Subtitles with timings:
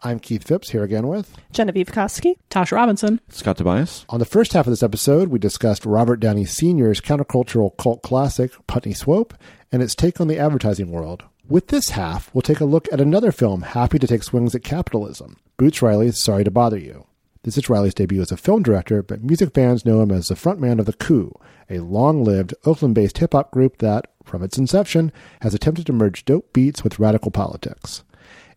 [0.00, 2.36] I'm Keith Phipps here again with Genevieve Koski.
[2.50, 3.20] Tasha Robinson.
[3.30, 4.06] Scott Tobias.
[4.08, 8.52] On the first half of this episode, we discussed Robert Downey Sr.'s countercultural cult classic,
[8.68, 9.34] Putney Swope,
[9.72, 11.24] and its take on the advertising world.
[11.48, 14.62] With this half, we'll take a look at another film happy to take swings at
[14.62, 17.06] capitalism, Boots Riley's Sorry to Bother You.
[17.42, 20.36] This is Riley's debut as a film director, but music fans know him as the
[20.36, 21.32] frontman of The Coup,
[21.68, 25.10] a long lived Oakland based hip hop group that, from its inception,
[25.42, 28.04] has attempted to merge dope beats with radical politics.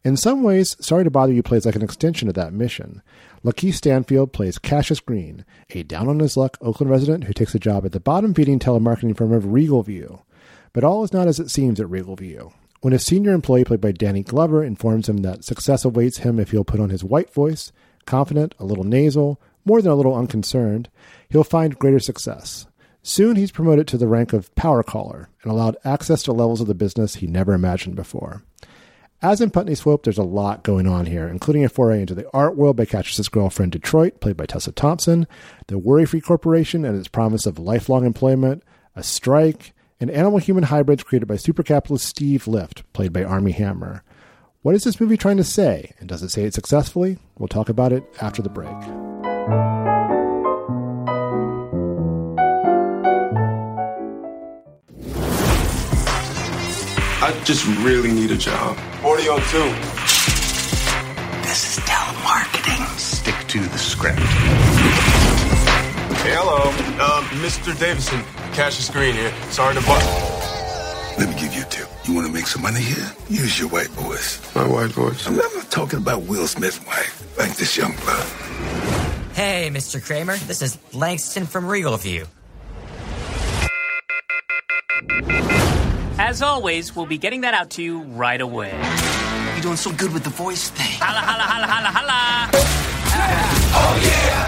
[0.04, 3.04] In some ways, Sorry to Bother You plays like an extension of that mission.
[3.44, 7.60] Lakeith Stanfield plays Cassius Green, a down on his luck Oakland resident who takes a
[7.60, 10.22] job at the bottom feeding telemarketing firm of Regal View.
[10.74, 12.52] But all is not as it seems at Regal View.
[12.82, 16.50] When a senior employee played by Danny Glover informs him that success awaits him if
[16.50, 17.72] he'll put on his white voice,
[18.08, 20.90] confident, a little nasal, more than a little unconcerned,
[21.30, 22.66] he'll find greater success.
[23.04, 26.66] Soon he's promoted to the rank of power caller and allowed access to levels of
[26.66, 28.42] the business he never imagined before.
[29.24, 32.28] As in Putney Swope, there's a lot going on here, including a foray into the
[32.34, 35.28] art world by Cassius's girlfriend Detroit, played by Tessa Thompson,
[35.68, 38.64] the Worry Free Corporation and its promise of lifelong employment,
[38.96, 44.04] a strike, and animal human hybrids created by supercapitalist Steve Lift, played by Armie Hammer.
[44.64, 47.20] What is this movie trying to say, and does it say it successfully?
[47.38, 49.91] We'll talk about it after the break.
[57.24, 58.76] I just really need a job.
[59.04, 59.60] 40 on two.
[61.46, 62.84] This is telemarketing.
[62.98, 64.18] Stick to the script.
[66.18, 66.70] Hey, hello.
[67.00, 67.78] Um, Mr.
[67.80, 68.24] Davison.
[68.54, 69.32] Cassius Green here.
[69.52, 70.04] Sorry to bother.
[71.20, 71.88] Let me give you a tip.
[72.06, 73.12] You want to make some money here?
[73.30, 74.42] Use your white voice.
[74.56, 75.28] My white voice?
[75.28, 78.26] I'm not talking about Will Smith's wife, like this young blood.
[79.36, 80.04] Hey, Mr.
[80.04, 80.38] Kramer.
[80.38, 82.26] This is Langston from Regal View.
[86.24, 88.70] As always, we'll be getting that out to you right away.
[89.54, 91.00] You're doing so good with the voice thing.
[91.02, 92.52] Holla, holla, holla, holla, holla.
[93.74, 94.46] Oh, yeah.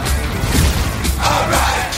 [1.26, 1.92] All right.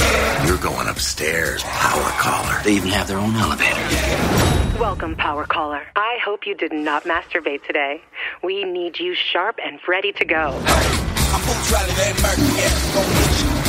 [0.00, 0.46] Yeah.
[0.46, 2.60] You're going upstairs, power caller.
[2.62, 3.80] They even have their own elevator.
[4.78, 5.86] Welcome, Power Caller.
[5.96, 8.02] I hope you did not masturbate today.
[8.42, 10.62] We need you sharp and ready to go.
[11.32, 11.40] I'm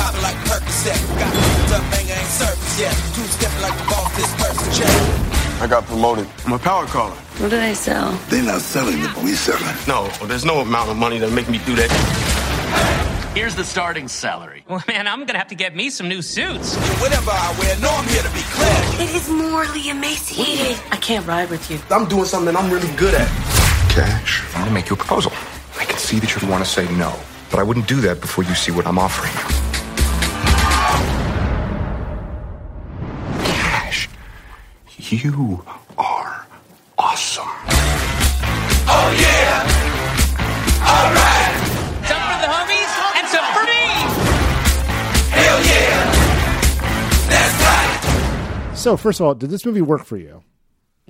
[0.01, 0.21] Boots Riley, that Mercury, yeah.
[0.21, 0.99] Gon' get you poppin' like Percocet.
[1.19, 2.93] Got the up, ain't ain't surface yet.
[3.13, 5.61] Two steppin' like the boss, this person check.
[5.61, 6.27] I got promoted.
[6.45, 7.15] I'm a power caller.
[7.37, 8.11] What do they sell?
[8.29, 9.75] They're not selling it, but we selling.
[9.87, 11.89] No, there's no amount of money that make me do that.
[13.35, 14.63] Here's the starting salary.
[14.71, 16.75] Well, man, I'm gonna have to get me some new suits.
[17.01, 19.07] Whatever I wear, no, I'm here to be clear.
[19.07, 20.77] It is morally emaciated.
[20.91, 21.77] I can't ride with you.
[21.89, 23.27] I'm doing something I'm really good at.
[23.89, 24.43] Cash.
[24.55, 25.31] I'm gonna make you a proposal.
[25.79, 27.13] I can see that you would want to say no,
[27.49, 29.61] but I wouldn't do that before you see what I'm offering you.
[35.09, 35.65] You
[35.97, 36.45] are
[36.97, 37.43] awesome.
[38.87, 39.65] Oh, yeah.
[40.87, 41.53] All right.
[42.07, 43.83] Some for the homies and some for me.
[45.31, 45.97] Hell yeah.
[47.27, 48.77] That's right.
[48.77, 50.43] So, first of all, did this movie work for you?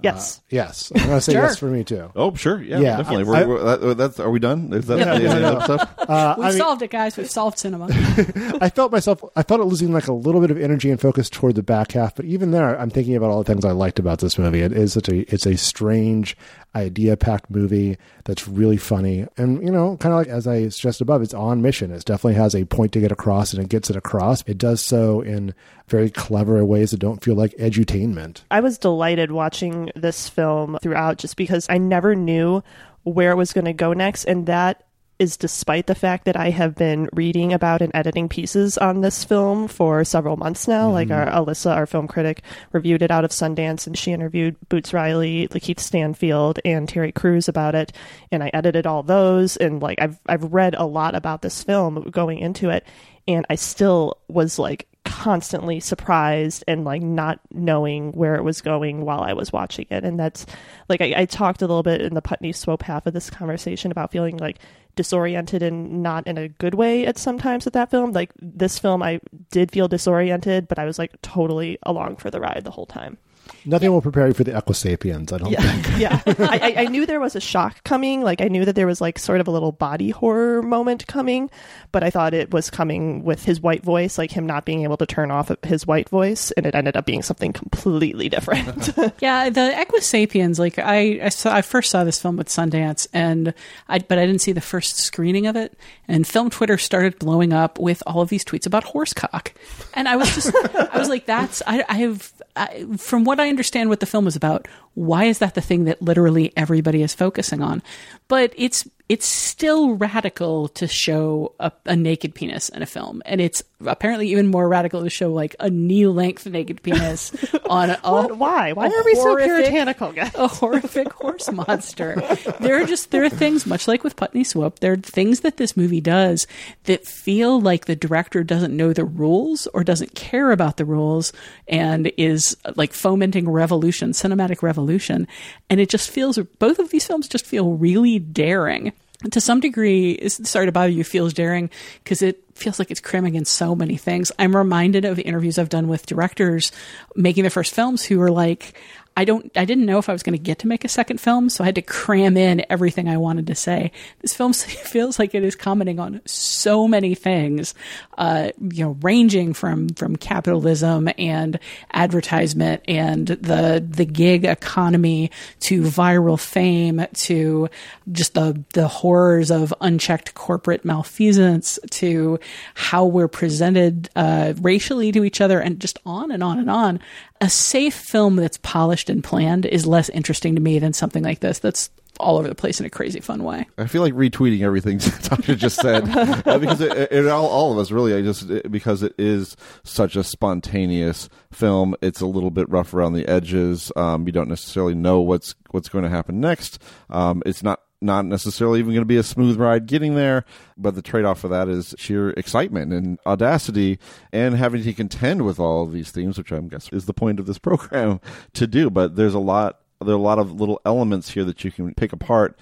[0.03, 0.39] Yes.
[0.39, 0.91] Uh, yes.
[0.95, 1.41] I'm going to say Sure.
[1.43, 2.11] yes for me, too.
[2.15, 2.61] Oh, sure.
[2.61, 2.97] Yeah, Yeah.
[2.97, 3.23] definitely.
[3.37, 4.73] I- We're, we're, that, that's, are we done?
[4.73, 5.57] Is that Yeah, the no, end no.
[5.57, 5.89] of stuff?
[6.11, 7.15] Uh, We've I mean, solved it, guys.
[7.15, 7.87] We've solved cinema.
[8.59, 11.29] I felt myself, I felt it losing like a little bit of energy and focus
[11.29, 12.15] toward the back half.
[12.15, 14.59] But even there, I'm thinking about all the things I liked about this movie.
[14.61, 16.35] It is such a, it's a strange,
[16.75, 19.27] idea packed movie that's really funny.
[19.37, 21.91] And, you know, kind of like as I stressed above, it's on mission.
[21.91, 24.41] It definitely has a point to get across and it gets it across.
[24.47, 25.53] It does so in
[25.87, 28.43] very clever ways that don't feel like edutainment.
[28.49, 32.63] I was delighted watching this film throughout just because I never knew
[33.03, 34.25] where it was going to go next.
[34.25, 34.83] And that
[35.21, 39.23] is despite the fact that I have been reading about and editing pieces on this
[39.23, 40.89] film for several months now.
[40.89, 41.37] Like our mm-hmm.
[41.37, 45.79] Alissa, our film critic, reviewed it out of Sundance and she interviewed Boots Riley, Lakeith
[45.79, 47.93] Stanfield, and Terry Crews about it.
[48.31, 52.09] And I edited all those and like I've I've read a lot about this film
[52.09, 52.83] going into it
[53.27, 59.03] and I still was like constantly surprised and like not knowing where it was going
[59.03, 60.05] while I was watching it.
[60.05, 60.45] And that's
[60.87, 63.91] like I, I talked a little bit in the Putney Swope half of this conversation
[63.91, 64.59] about feeling like
[64.95, 68.13] disoriented and not in a good way at sometimes with that film.
[68.13, 69.19] Like this film I
[69.51, 73.17] did feel disoriented, but I was like totally along for the ride the whole time.
[73.65, 75.97] Nothing will prepare you for the Equisapiens, I don't yeah, think.
[75.99, 76.21] yeah.
[76.39, 78.21] I, I- I knew there was a shock coming.
[78.21, 81.49] Like I knew that there was like sort of a little body horror moment coming,
[81.91, 84.97] but I thought it was coming with his white voice, like him not being able
[84.97, 88.87] to turn off his white voice, and it ended up being something completely different.
[89.19, 90.57] yeah, the Equisapiens.
[90.57, 93.53] Like I, I saw, I first saw this film with Sundance, and
[93.87, 95.77] I, but I didn't see the first screening of it.
[96.07, 99.51] And film Twitter started blowing up with all of these tweets about horsecock,
[99.93, 103.89] and I was just, I was like, that's I, I've, I, from what I understand,
[103.89, 104.67] what the film is about.
[104.95, 107.83] Why is that the thing that literally everybody is focusing on?
[108.27, 113.41] But it's it's still radical to show a, a naked penis in a film, and
[113.41, 117.33] it's apparently even more radical to show like a knee length naked penis
[117.69, 118.37] on a What?
[118.37, 118.71] Why?
[118.71, 120.33] Why a are we so puritanical, guys?
[120.35, 122.15] a horrific horse monster.
[122.61, 124.79] There are just there are things much like with Putney Swope.
[124.79, 126.47] There are things that this movie does
[126.85, 131.33] that feel like the director doesn't know the rules or doesn't care about the rules
[131.67, 135.27] and is like fomenting revolution, cinematic revolution.
[135.69, 138.93] And it just feels both of these films just feel really daring.
[139.29, 141.69] To some degree, sorry to bother you, feels daring
[142.03, 144.31] because it feels like it's cramming in so many things.
[144.39, 146.71] I'm reminded of interviews I've done with directors
[147.15, 148.73] making their first films who were like,
[149.17, 151.19] I don't, I didn't know if I was going to get to make a second
[151.19, 153.91] film, so I had to cram in everything I wanted to say.
[154.19, 157.73] This film feels like it is commenting on so many things,
[158.17, 161.59] uh, you know, ranging from from capitalism and
[161.91, 165.29] advertisement and the the gig economy
[165.61, 167.69] to viral fame to
[168.11, 172.39] just the the horrors of unchecked corporate malfeasance to
[172.75, 176.99] how we're presented uh, racially to each other and just on and on and on.
[177.41, 181.39] A safe film that's polished and planned is less interesting to me than something like
[181.39, 181.89] this that's
[182.19, 183.67] all over the place in a crazy fun way.
[183.77, 186.03] I feel like retweeting everything Tasha just said
[186.47, 188.13] uh, because it, it, all, all of us really.
[188.13, 191.95] I just it, because it is such a spontaneous film.
[192.01, 193.91] It's a little bit rough around the edges.
[193.95, 196.79] Um, you don't necessarily know what's what's going to happen next.
[197.09, 200.43] Um, it's not not necessarily even going to be a smooth ride getting there,
[200.77, 203.99] but the trade off for that is sheer excitement and audacity
[204.31, 207.39] and having to contend with all of these themes, which I'm guessing is the point
[207.39, 208.19] of this program
[208.53, 208.89] to do.
[208.89, 211.93] But there's a lot, there are a lot of little elements here that you can
[211.93, 212.57] pick apart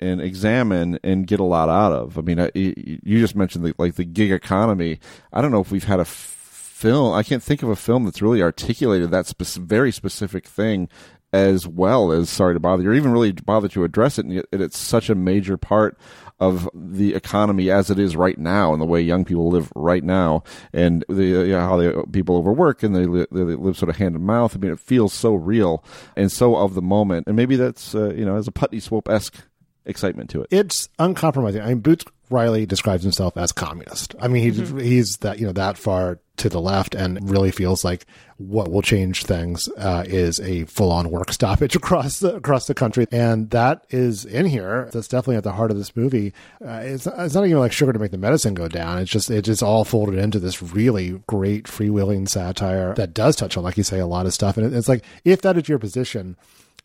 [0.00, 2.18] and examine and get a lot out of.
[2.18, 5.00] I mean, I, you just mentioned the, like the gig economy.
[5.32, 7.14] I don't know if we've had a film.
[7.14, 10.88] I can't think of a film that's really articulated that spe- very specific thing
[11.34, 14.24] as well as Sorry to Bother You, or even really bother to address it.
[14.24, 15.98] And it's such a major part
[16.38, 20.04] of the economy as it is right now and the way young people live right
[20.04, 23.96] now and the, you know, how they, people overwork and they, they live sort of
[23.96, 24.54] hand to mouth.
[24.54, 25.82] I mean, it feels so real
[26.16, 27.26] and so of the moment.
[27.26, 29.44] And maybe that's, uh, you know, as a Putney Swope esque
[29.86, 30.48] excitement to it.
[30.52, 31.62] It's uncompromising.
[31.62, 34.14] I mean, Boots Riley describes himself as communist.
[34.20, 34.78] I mean, he's Mm-hmm.
[34.78, 38.06] he's that you know that far to the left, and really feels like
[38.38, 42.74] what will change things uh, is a full on work stoppage across the across the
[42.74, 44.88] country, and that is in here.
[44.92, 46.32] That's definitely at the heart of this movie.
[46.64, 48.98] Uh, it's it's not even like sugar to make the medicine go down.
[48.98, 53.56] It's just it's just all folded into this really great freewheeling satire that does touch
[53.56, 54.56] on, like you say, a lot of stuff.
[54.56, 56.36] And it's like if that is your position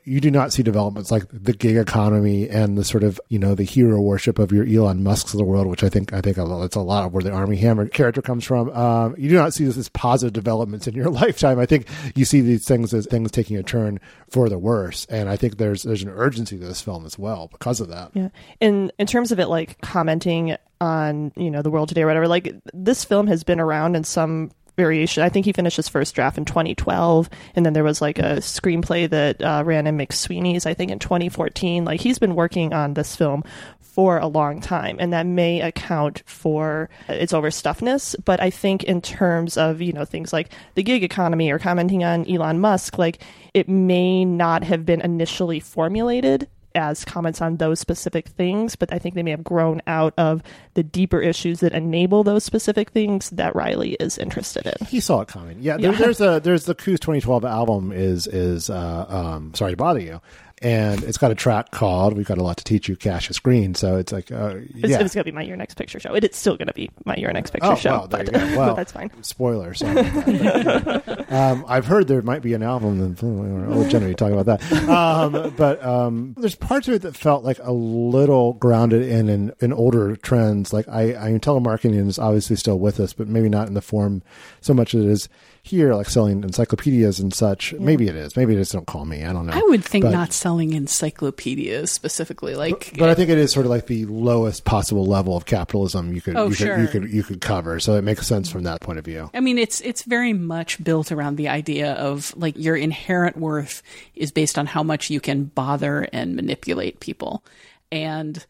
[0.04, 3.54] you do not see developments like the gig economy and the sort of you know
[3.54, 6.38] the hero worship of your Elon Musk's of the world, which I think I think
[6.38, 8.70] it's a lot of where the Armie Hammer character comes from.
[8.70, 11.60] Um, you do not see this as positive developments in your lifetime.
[11.60, 14.00] I think you see these things as things taking a turn
[14.30, 17.48] for the worse, and I think there's there's an urgency to this film as well
[17.52, 18.12] because of that.
[18.14, 18.30] Yeah.
[18.60, 22.28] In in terms of it like commenting on, you know, the world today or whatever,
[22.28, 25.24] like this film has been around in some variation.
[25.24, 28.38] I think he finished his first draft in 2012, and then there was like a
[28.38, 31.84] screenplay that uh, ran in McSweeney's, I think, in 2014.
[31.84, 33.44] Like he's been working on this film
[33.80, 38.16] for a long time, and that may account for its overstuffedness.
[38.24, 42.06] But I think in terms of you know things like the gig economy or commenting
[42.06, 43.22] on Elon Musk, like
[43.54, 49.00] it may not have been initially formulated as comments on those specific things, but I
[49.00, 50.44] think they may have grown out of
[50.76, 54.86] the deeper issues that enable those specific things that Riley is interested in.
[54.88, 55.58] He saw it coming.
[55.62, 55.98] Yeah, there, Yeah.
[55.98, 60.22] there's a there's the Coup's 2012 album is is uh, um, sorry to bother you,
[60.62, 63.76] and it's got a track called "We've Got a Lot to Teach You, Cassius Green."
[63.76, 65.00] So it's like, uh, It's, yeah.
[65.02, 66.14] it's going to be my Your Next Picture show.
[66.14, 68.32] It is still going to be my Your Next Picture Oh, show, well, but.
[68.60, 69.12] Well, that's fine.
[69.24, 69.74] Spoiler.
[71.30, 73.00] Um, I've heard there might be an album.
[73.02, 74.90] And old Jenny talking about that.
[74.90, 79.54] Um, but um, there's parts of it that felt like a little grounded in in,
[79.60, 80.74] in older trends.
[80.74, 83.82] Like I, I mean, telemarketing is obviously still with us, but maybe not in the
[83.82, 84.24] form
[84.62, 85.30] so much as it is
[85.64, 87.74] here, like selling encyclopedias and such.
[87.74, 88.36] Maybe it is.
[88.36, 88.70] Maybe it is.
[88.70, 89.24] Don't call me.
[89.24, 89.54] I don't know.
[89.54, 92.56] I would think But- not selling encyclopedias specifically.
[92.56, 96.14] Like, But I think it is sort of like the lowest possible level of capitalism
[96.14, 96.76] you could Oh, you sure.
[96.76, 97.80] could you could you could cover.
[97.80, 99.30] So it makes sense from that point of view.
[99.34, 103.82] I mean, it's it's very much built around the idea of like your inherent worth
[104.16, 107.44] is based on how much you can bother and manipulate people,
[107.92, 108.46] and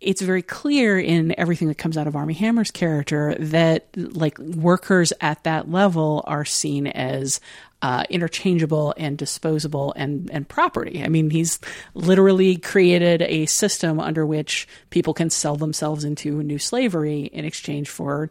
[0.00, 5.12] it's very clear in everything that comes out of Armie Hammer's character that like workers
[5.20, 7.40] at that level are seen as
[7.82, 11.02] uh, interchangeable and disposable and and property.
[11.02, 11.58] I mean, he's
[11.94, 17.88] literally created a system under which people can sell themselves into new slavery in exchange
[17.88, 18.30] for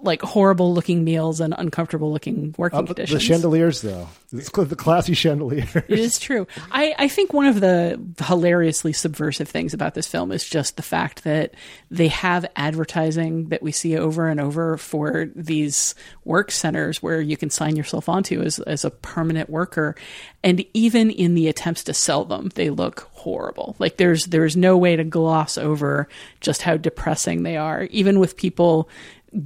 [0.00, 4.76] like horrible looking meals and uncomfortable looking working Uh, but the chandeliers, though, It's the
[4.76, 5.74] classy chandeliers.
[5.74, 6.46] It is true.
[6.70, 10.82] I, I think one of the hilariously subversive things about this film is just the
[10.82, 11.54] fact that
[11.90, 17.36] they have advertising that we see over and over for these work centers where you
[17.36, 19.94] can sign yourself onto as, as a permanent worker.
[20.42, 23.76] And even in the attempts to sell them, they look horrible.
[23.78, 26.08] Like there's there's no way to gloss over
[26.40, 27.84] just how depressing they are.
[27.84, 28.88] Even with people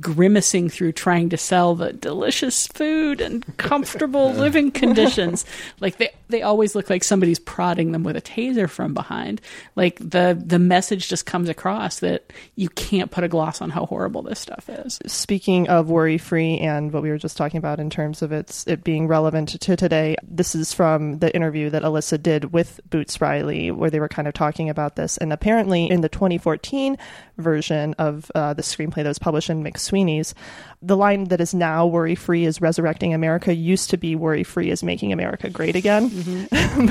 [0.01, 5.45] grimacing through trying to sell the delicious food and comfortable living conditions.
[5.81, 9.41] Like they they always look like somebody's prodding them with a taser from behind.
[9.77, 13.87] Like the the message just comes across that you can't put a gloss on how
[13.87, 14.99] horrible this stuff is.
[15.07, 18.67] Speaking of worry free and what we were just talking about in terms of its
[18.67, 23.21] it being relevant to today, this is from the interview that Alissa did with Boots
[23.21, 25.17] Riley, where they were kind of talking about this.
[25.17, 26.99] And apparently, in the 2014
[27.39, 30.35] version of uh, the screenplay that was published in McSweeney's,
[30.83, 34.71] the line that is now worry free is resurrecting America used to be worry free
[34.71, 36.11] is making America great again.
[36.11, 36.87] Mm-hmm.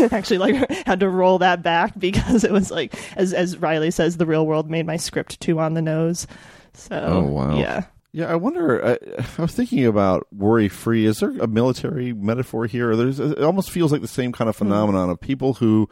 [0.02, 3.90] but actually, like, had to roll that back because it was like, as, as Riley
[3.90, 6.26] says, the real world made my script too on the nose.
[6.74, 7.58] So, Oh wow!
[7.58, 7.84] yeah.
[8.12, 8.26] yeah.
[8.26, 8.84] I wonder.
[8.84, 8.98] I,
[9.38, 11.06] I was thinking about worry free.
[11.06, 12.94] Is there a military metaphor here?
[12.94, 13.18] There's.
[13.18, 15.88] It almost feels like the same kind of phenomenon of people who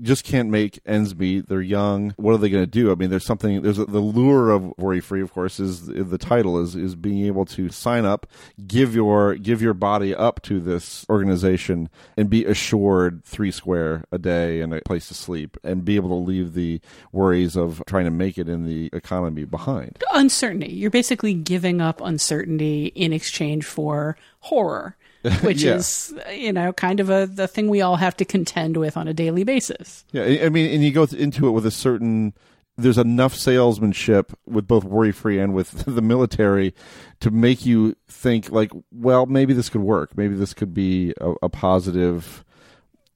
[0.00, 1.48] just can't make ends meet.
[1.48, 2.14] They're young.
[2.16, 2.90] What are they going to do?
[2.90, 3.62] I mean, there's something.
[3.62, 5.20] There's a, the lure of worry free.
[5.20, 8.26] Of course, is the title is is being able to sign up,
[8.66, 14.18] give your give your body up to this organization, and be assured three square a
[14.18, 16.80] day and a place to sleep, and be able to leave the
[17.12, 20.02] worries of trying to make it in the economy behind.
[20.12, 20.72] Uncertainty.
[20.72, 24.96] You're basically giving up uncertainty in exchange for horror.
[25.42, 25.74] Which Yeah.
[25.76, 29.06] is, you know, kind of a the thing we all have to contend with on
[29.08, 30.04] a daily basis.
[30.12, 32.34] Yeah, I mean, and you go into it with a certain.
[32.78, 36.74] There's enough salesmanship with both worry free and with the military
[37.20, 40.16] to make you think like, well, maybe this could work.
[40.16, 42.44] Maybe this could be a, a positive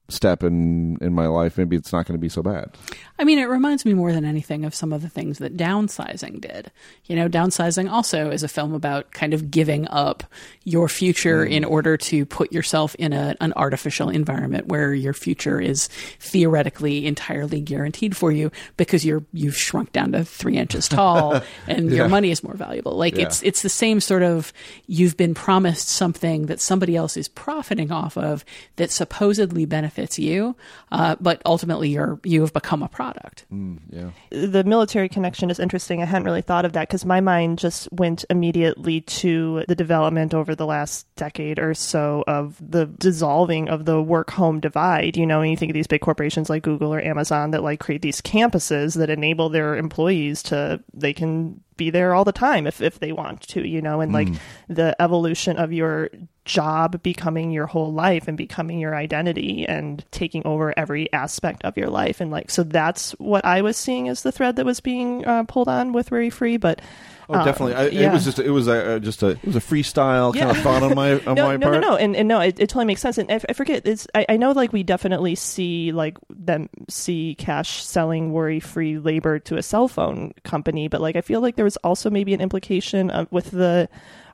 [0.09, 1.59] step in in my life.
[1.59, 2.71] Maybe it's not going to be so bad.
[3.19, 6.41] I mean, it reminds me more than anything of some of the things that Downsizing
[6.41, 6.71] did.
[7.07, 10.23] You know, Downsizing also is a film about kind of giving up
[10.65, 11.51] your future mm.
[11.51, 15.89] in order to put yourself in a, an artificial environment where your future is
[16.21, 21.91] theoretically entirely guaranteed for you because you're you've shrunk down to three inches tall and
[21.91, 21.97] Yeah.
[21.97, 22.97] your money is more valuable.
[22.97, 23.25] Like Yeah.
[23.27, 24.53] it's it's the same sort of
[24.87, 28.45] you've been promised something that somebody else is profiting off of
[28.77, 30.57] that supposedly benefits you,
[30.93, 33.47] uh, but ultimately you're you have become a product.
[33.91, 34.11] yeah.
[34.31, 36.03] the military connection is interesting.
[36.03, 40.35] I hadn't really thought of that because my mind just went immediately to the development
[40.35, 45.17] over the last decade or so of the dissolving of the work home divide.
[45.17, 47.81] You know, when you think of these big corporations like Google or Amazon that like
[47.81, 52.67] create these campuses that enable their employees to, they can be there all the time
[52.67, 54.39] if, if they want to, you know, and like Mm.
[54.69, 56.11] the evolution of your
[56.45, 61.77] job becoming your whole life and becoming your identity and taking over every aspect of
[61.77, 64.79] your life and like so that's what i was seeing as the thread that was
[64.79, 66.81] being uh, pulled on with worry free but
[67.29, 67.75] Oh, uh, definitely.
[67.75, 68.11] I, yeah.
[68.11, 68.39] It was just.
[68.39, 69.31] It was a, just a.
[69.31, 71.81] It was a freestyle kind of thought on my on no, my no, part.
[71.81, 73.19] No, no, and, and no, it, it totally makes sense.
[73.19, 77.35] And I, I forget, it's I, I know like we definitely see like them see
[77.37, 81.57] cash selling worry free labor to a cell phone company, but like I feel like
[81.57, 83.89] there was also maybe an implication of, with the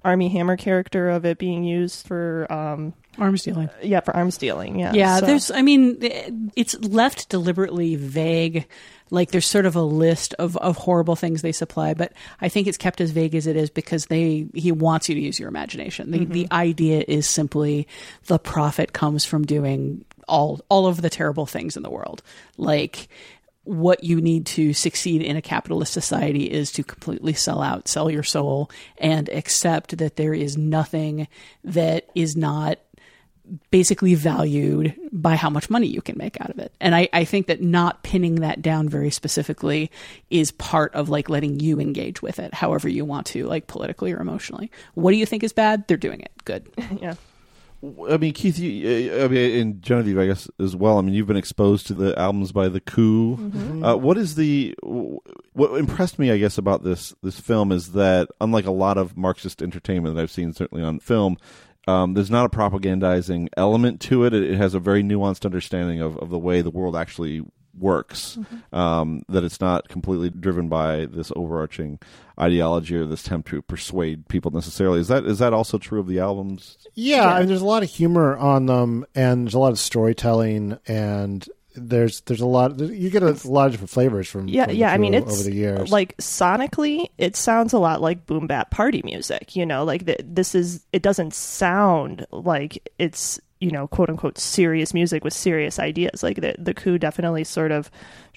[0.04, 3.68] Armie Hammer character of it being used for um arms dealing.
[3.68, 4.78] Uh, yeah, for arms dealing.
[4.78, 8.66] Yeah, Yeah, so- there's, I mean, it's left deliberately vague.
[9.10, 12.66] Like there's sort of a list of, of horrible things they supply, but I think
[12.66, 15.50] it's kept as vague as it is because they he wants you to use your
[15.50, 16.10] imagination.
[16.10, 16.54] The, the mm-hmm.
[16.54, 17.86] idea is simply
[18.28, 22.22] the profit comes from doing all all of the terrible things in the world.
[22.56, 23.08] Like
[23.64, 28.10] what you need to succeed in a capitalist society is to completely sell out, sell
[28.10, 31.28] your soul, and accept that there is nothing
[31.62, 32.78] that is not
[33.70, 36.72] basically valued by how much money you can make out of it.
[36.80, 39.90] And I, I think that not pinning that down very specifically
[40.30, 44.12] is part of like letting you engage with it however you want to, like politically
[44.12, 44.70] or emotionally.
[44.94, 45.86] What do you think is bad?
[45.86, 46.32] They're doing it.
[46.44, 46.68] Good.
[47.00, 47.14] yeah.
[48.08, 50.98] I mean, Keith, you, I mean, and Genevieve, I guess as well.
[50.98, 53.36] I mean, you've been exposed to the albums by the Coup.
[53.36, 53.84] Mm-hmm.
[53.84, 58.28] Uh, what is the what impressed me, I guess, about this this film is that
[58.40, 61.38] unlike a lot of Marxist entertainment that I've seen, certainly on film,
[61.86, 64.34] um, there's not a propagandizing element to it.
[64.34, 67.42] It, it has a very nuanced understanding of, of the way the world actually
[67.78, 68.36] works.
[68.38, 68.76] Mm-hmm.
[68.76, 71.98] Um, that it's not completely driven by this overarching
[72.38, 75.00] ideology or this attempt to persuade people necessarily.
[75.00, 76.76] Is that is that also true of the albums?
[76.94, 79.78] Yeah, I mean, there's a lot of humor on them, and there's a lot of
[79.78, 82.78] storytelling, and there's there's a lot.
[82.78, 84.92] You get a lot of different flavors from Yeah, from the yeah.
[84.92, 85.90] I mean, it's over the years.
[85.90, 89.56] like sonically, it sounds a lot like boom bap party music.
[89.56, 90.84] You know, like the, this is.
[90.92, 96.22] It doesn't sound like it's you know quote unquote serious music with serious ideas.
[96.22, 97.90] Like the the coup definitely sort of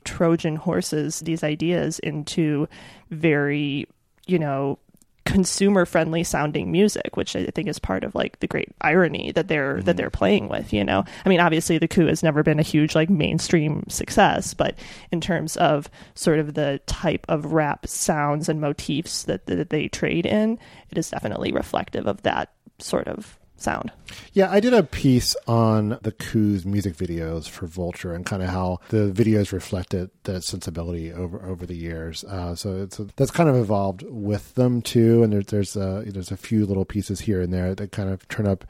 [0.03, 2.67] Trojan horses these ideas into
[3.09, 3.87] very
[4.27, 4.79] you know
[5.25, 9.47] consumer friendly sounding music which i think is part of like the great irony that
[9.47, 9.97] they're that mm-hmm.
[9.97, 11.03] they're playing with you know?
[11.25, 14.77] I mean obviously the coup has never been a huge like mainstream success but
[15.11, 19.87] in terms of sort of the type of rap sounds and motifs that, that they
[19.87, 20.59] trade in
[20.91, 23.91] it is definitely reflective of that sort of sound
[24.33, 28.49] Yeah, I did a piece on the Coup's music videos for Vulture and kind of
[28.49, 32.23] how the videos reflected that sensibility over over the years.
[32.23, 35.23] Uh, so it's that's kind of evolved with them too.
[35.23, 38.27] And there's there's a, there's a few little pieces here and there that kind of
[38.27, 38.65] turn up.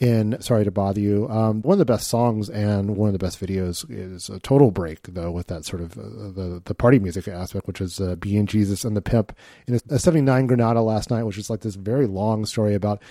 [0.00, 3.18] In Sorry to Bother You, um, one of the best songs and one of the
[3.18, 6.98] best videos is a total break though with that sort of uh, the the party
[6.98, 10.80] music aspect, which is uh, "Being Jesus and the Pimp" in a, a '79 Granada
[10.80, 13.02] last night, which is like this very long story about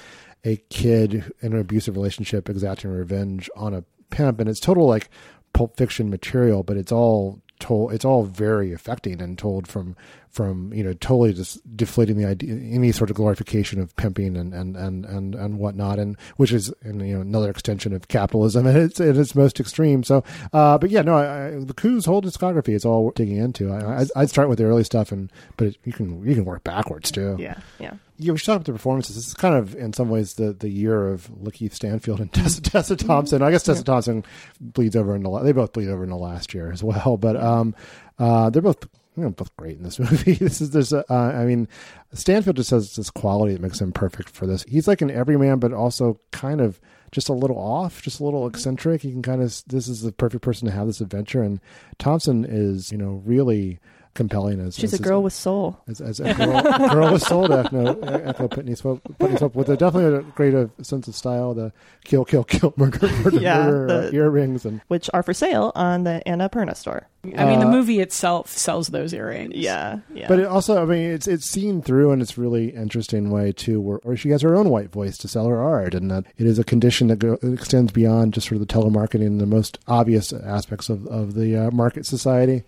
[0.44, 5.10] a kid in an abusive relationship exacting revenge on a pimp, and it's total like
[5.54, 7.94] pulp fiction material, but it's all told.
[7.94, 9.96] It's all very affecting and told from
[10.32, 14.54] from you know totally just deflating the idea any sort of glorification of pimping and
[14.54, 18.68] and and and, and whatnot, and which is and, you know another extension of capitalism
[18.68, 20.04] at its, at its most extreme.
[20.04, 23.72] So, uh, but yeah, no, I, I, the Coup's whole discography is all digging into.
[23.72, 26.46] I, I, I'd start with the early stuff, and but it, you can you can
[26.46, 27.36] work backwards too.
[27.40, 29.16] yeah yeah Yeah, we should talk about the performances.
[29.16, 32.62] This is kind of, in some ways, the, the year of Lakeith Stanfield and Tessa,
[32.62, 33.42] Tessa Thompson.
[33.42, 34.26] I guess Tessa Thompson
[34.60, 37.18] bleeds over in the they both bleed over in the last year as well.
[37.18, 37.76] But um,
[38.20, 40.34] uh, they're both you know, both great in this movie.
[40.34, 41.68] this is there's a, uh, I mean,
[42.14, 44.64] Stanfield just has this quality that makes him perfect for this.
[44.64, 46.80] He's like an everyman, but also kind of
[47.12, 49.02] just a little off, just a little eccentric.
[49.02, 51.42] He can kind of this is the perfect person to have this adventure.
[51.42, 51.60] And
[51.98, 53.80] Thompson is you know really
[54.20, 57.48] compelling as she's as a girl with soul as, as a girl, girl with soul
[57.48, 61.16] to echo, echo Putney Swope, Putney Swope with a definitely a great uh, sense of
[61.16, 61.54] style.
[61.54, 61.72] The
[62.04, 66.04] kill, kill, kill, murder, murder, Yeah, murder uh, earrings, and which are for sale on
[66.04, 69.54] the Annapurna store I mean, the Uh, movie itself sells those earrings.
[69.56, 73.30] yeah yeah but it also, I mean, it's it's seen through in its really interesting
[73.30, 76.12] way too, where, where she has her own white voice to sell her art, and
[76.12, 79.40] that it is a condition that go, extends beyond just sort of the telemarketing and
[79.42, 82.64] the most obvious aspects of of the uh, market society.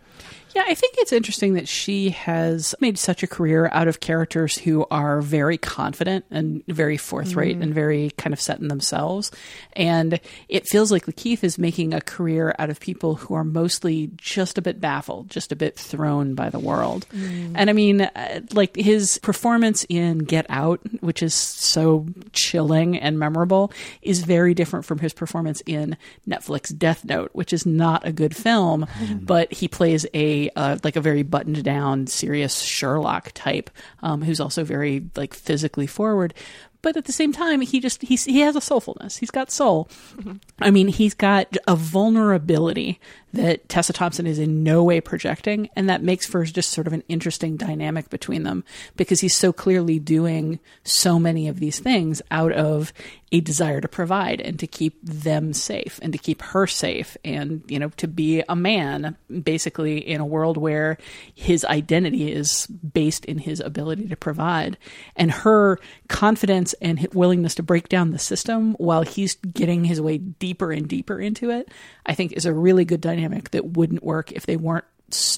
[0.55, 4.57] Yeah, I think it's interesting that she has made such a career out of characters
[4.57, 7.63] who are very confident and very forthright Mm.
[7.63, 9.31] and very kind of set in themselves.
[9.73, 14.11] And it feels like Lakeith is making a career out of people who are mostly
[14.17, 17.05] just a bit baffled, just a bit thrown by the world.
[17.13, 17.53] Mm.
[17.55, 23.17] And I mean, uh, like his performance in Get Out, which is so chilling and
[23.19, 28.11] memorable, is very different from his performance in Netflix Death Note, which is not a
[28.11, 28.85] good film,
[29.21, 33.69] but he plays a uh, like a very buttoned down, serious Sherlock type,
[34.01, 36.33] um, who's also very like physically forward.
[36.81, 39.19] But at the same time, he just he's, he has a soulfulness.
[39.19, 39.87] He's got soul.
[40.59, 42.99] I mean, he's got a vulnerability
[43.33, 46.93] that Tessa Thompson is in no way projecting, and that makes for just sort of
[46.93, 48.63] an interesting dynamic between them
[48.95, 52.93] because he's so clearly doing so many of these things out of
[53.33, 57.63] a desire to provide and to keep them safe and to keep her safe and
[57.69, 60.97] you know to be a man basically in a world where
[61.33, 64.77] his identity is based in his ability to provide.
[65.15, 70.17] And her confidence and willingness to break down the system while he's getting his way
[70.17, 71.69] deeper and deeper into it
[72.05, 73.20] i think is a really good dynamic
[73.51, 74.85] that wouldn't work if they weren't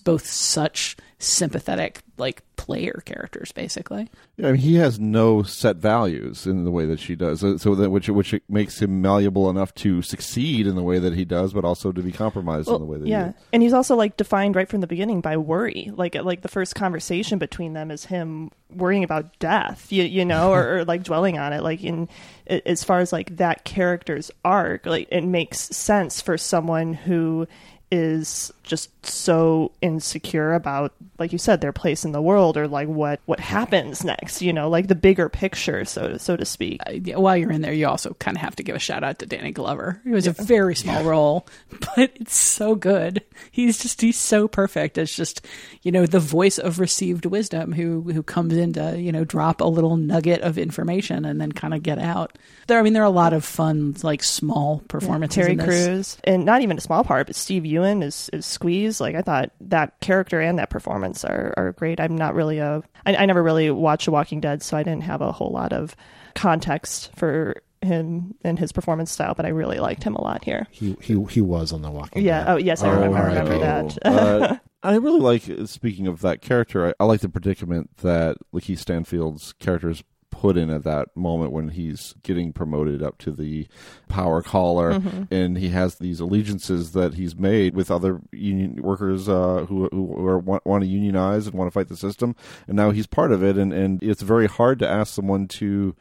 [0.04, 4.08] both such sympathetic like player characters basically
[4.40, 7.92] I mean, he has no set values in the way that she does, so that
[7.92, 11.64] which which makes him malleable enough to succeed in the way that he does, but
[11.64, 13.36] also to be compromised in the way that yeah, he is.
[13.54, 15.92] and he's also like defined right from the beginning by worry.
[15.94, 20.52] Like like the first conversation between them is him worrying about death, you you know,
[20.52, 21.62] or, or like dwelling on it.
[21.62, 22.10] Like in
[22.48, 27.48] as far as like that character's arc, like it makes sense for someone who
[27.94, 32.88] is just so insecure about like you said their place in the world or like
[32.88, 36.80] what what happens next you know like the bigger picture so to, so to speak
[36.88, 39.04] Uh, yeah, while you're in there, you also kind of have to give a shout
[39.04, 40.02] out to Danny Glover.
[40.06, 41.48] It was a very small role,
[41.96, 43.24] but it's so good.
[43.52, 45.46] He's just he's so perfect it's just
[45.82, 49.62] you know the voice of received wisdom who who comes in to you know drop
[49.62, 52.38] a little nugget of information and then kind of get out.
[52.68, 55.36] There, I mean, there are a lot of fun like small performances.
[55.36, 55.66] Terry in this.
[55.66, 59.02] Crews, and not even a small part, but Steven Yeun is, is Squeeze.
[59.02, 62.00] Like I thought that character and that performance are, are great.
[62.00, 65.04] I'm not really a, I, I never really watched The Walking Dead, so I didn't
[65.04, 65.96] have a whole lot of
[66.36, 70.68] context for him and his performance style, but I really liked him a lot here.
[70.72, 72.40] He he he was on the Walking Yeah.
[72.40, 72.48] Dead.
[72.48, 72.54] Yeah.
[72.54, 73.98] Oh yes, I remember, I remember R.I.P.
[74.04, 74.06] that.
[74.06, 75.44] uh, I really like.
[75.68, 80.04] Speaking of that character, I, I like the predicament that Lakeith Stanfield's character is
[80.34, 83.68] put in at that moment when he's getting promoted up to the
[84.10, 85.28] power caller, Mhm.
[85.32, 90.26] and he has these allegiances that he's made with other union workers uh, who who
[90.28, 92.36] are, want, want to unionize and want to fight the system,
[92.68, 95.96] and now he's part of it, and and it's very hard to ask someone to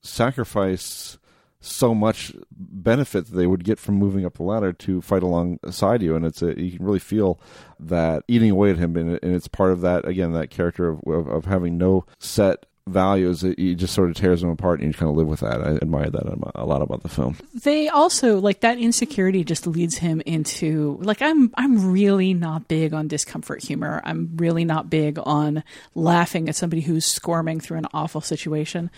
[0.00, 1.18] sacrifice
[1.60, 6.00] so much benefit that they would get from moving up the ladder to fight alongside
[6.00, 7.40] you, and it's a, you can really feel
[7.80, 11.00] that eating away at him, and, and it's part of that again that character of
[11.06, 13.42] of, of having no set values.
[13.42, 15.60] It, it just sort of tears them apart, and you kind of live with that.
[15.60, 17.36] I admire that a lot about the film.
[17.54, 22.94] they also like that insecurity just leads him into like I'm I'm really not big
[22.94, 24.00] on discomfort humor.
[24.04, 28.90] I'm really not big on laughing at somebody who's squirming through an awful situation.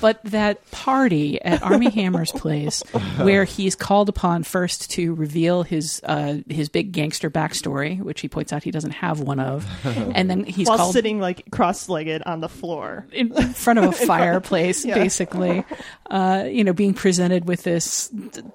[0.00, 2.82] But that party at Armie Hammer's place
[3.16, 8.28] where he's called upon first to reveal his uh, his big gangster backstory, which he
[8.28, 12.22] points out he doesn't have one of, and then he's while called sitting like cross-legged
[12.24, 14.94] on the floor in front of a fireplace, Yeah.
[14.94, 15.64] basically.
[16.10, 18.10] Uh, you know, being presented with this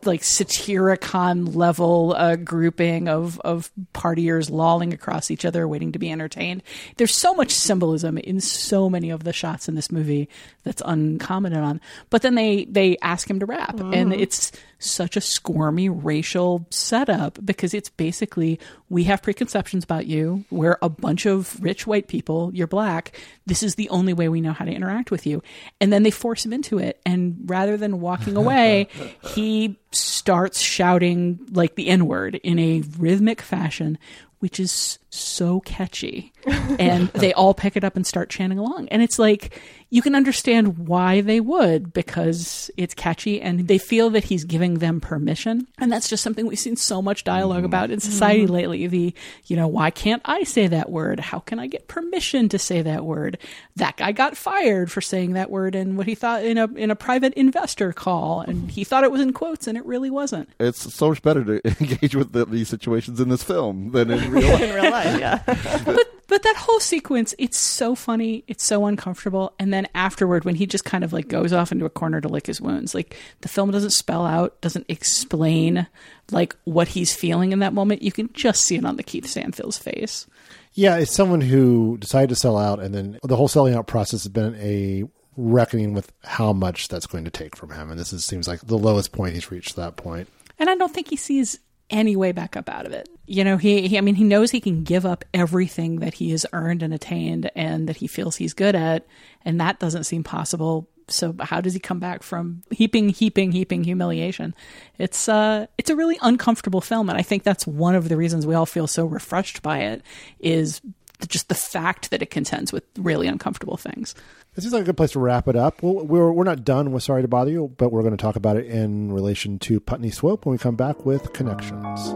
[0.06, 6.12] like Satyricon level uh, grouping of of partiers lolling across each other, waiting to be
[6.12, 6.63] entertained.
[6.98, 10.30] There's so much symbolism in so many of the shots in this movie
[10.63, 11.82] that's uncommented on.
[12.10, 14.20] But then they they ask him to rap, and Mhm.
[14.20, 20.46] it's such a squirmy racial setup because it's basically we have preconceptions about you.
[20.50, 22.52] We're a bunch of rich white people.
[22.54, 23.18] You're black.
[23.46, 25.44] This is the only way we know how to interact with you.
[25.82, 27.00] And then they force him into it.
[27.06, 28.88] And rather than walking away,
[29.22, 33.98] he starts shouting like the N word in a rhythmic fashion,
[34.39, 36.32] which is so catchy.
[36.80, 38.88] and they all pick it up and start chanting along.
[38.89, 39.60] And it's like,
[39.91, 44.75] you can understand why they would because it's catchy and they feel that he's giving
[44.75, 45.67] them permission.
[45.80, 48.49] And that's just something we've seen so much dialogue about in society Mhm.
[48.49, 48.88] lately.
[48.88, 49.13] The,
[49.47, 51.19] you know, why can't I say that word?
[51.19, 53.39] How can I get permission to say that word?
[53.78, 56.91] That guy got fired for saying that word and what he thought in a in
[56.91, 60.49] a private investor call and he thought it was in quotes and it really wasn't.
[60.60, 64.30] It's so much better to engage with the, these situations in this film than in
[64.32, 64.62] real life.
[64.62, 65.19] in real life.
[65.19, 65.41] Yeah.
[65.86, 70.56] but but that whole sequence, it's so funny, it's so uncomfortable, and then afterward, when
[70.56, 73.15] he just kind of like goes off into a corner to lick his wounds, like
[73.42, 75.88] the film doesn't spell out, doesn't explain
[76.32, 78.02] like what he's feeling in that moment.
[78.02, 80.28] You can just see it on Lakeith Stanfield's face.
[80.74, 84.24] Yeah, it's someone who decided to sell out, and then the whole selling out process
[84.24, 85.04] has been a
[85.36, 87.89] reckoning with how much that's going to take from him.
[87.89, 90.28] And this is, seems like the lowest point he's reached that point.
[90.60, 93.10] And I don't think he sees any way back up out of it.
[93.25, 96.32] You know, he, he I mean, he knows he can give up everything that he
[96.32, 99.06] has earned and attained and that he feels he's good at,
[99.43, 100.88] and that doesn't seem possible.
[101.08, 104.54] So how does he come back from heaping, heaping, heaping humiliation?
[104.97, 108.45] It's uh, it's a really uncomfortable film, and I think that's one of the reasons
[108.45, 110.04] we all feel so refreshed by it.
[110.39, 110.82] Is
[111.28, 114.15] just the fact that it contends with really uncomfortable things.
[114.60, 115.82] This is like a good place to wrap it up.
[115.82, 118.36] Well, we're, we're not done with Sorry to Bother You, but we're going to talk
[118.36, 122.08] about it in relation to Putney Swope when we come back with Connections.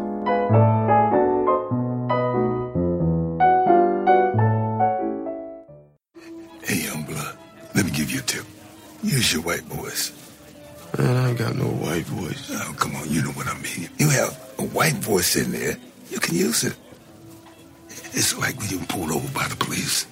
[6.65, 7.37] Hey, young blood,
[7.75, 8.43] let me give you a tip.
[9.03, 10.11] Use your white voice.
[10.97, 12.51] Man, I ain't got no white voice.
[12.51, 13.87] Oh, come on, you know what I mean.
[13.99, 15.77] You have a white voice in there,
[16.09, 16.75] you can use it.
[17.87, 20.07] It's like when you pulled over by the police.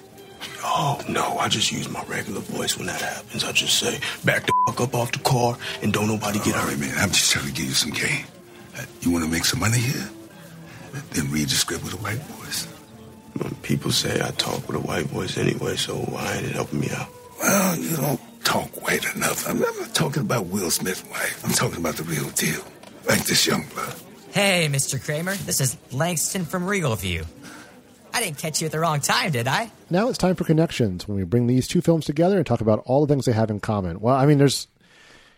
[0.64, 3.44] Oh, no, I just use my regular voice when that happens.
[3.44, 6.60] I just say, back the fuck up off the car and don't nobody get All
[6.62, 6.68] hurt.
[6.70, 8.24] right, man, I'm just trying to give you some game.
[8.78, 10.08] Uh, You want to make some money here?
[11.12, 12.68] Then read the script with a white voice.
[13.62, 16.90] People say I talk with a white voice anyway, so why ain't it helping me
[16.94, 17.08] out?
[17.40, 19.48] Well, you don't talk white enough.
[19.48, 21.42] I'm I'm not talking about Will Smith's wife.
[21.44, 22.62] I'm talking about the real deal.
[23.08, 23.94] Like this young blood.
[24.32, 25.02] Hey, Mr.
[25.02, 27.24] Kramer, this is Langston from Regal View.
[28.12, 29.70] I didn't catch you at the wrong time, did I?
[29.90, 32.82] Now it's time for Connections when we bring these two films together and talk about
[32.84, 34.00] all the things they have in common.
[34.00, 34.68] Well, I mean, there's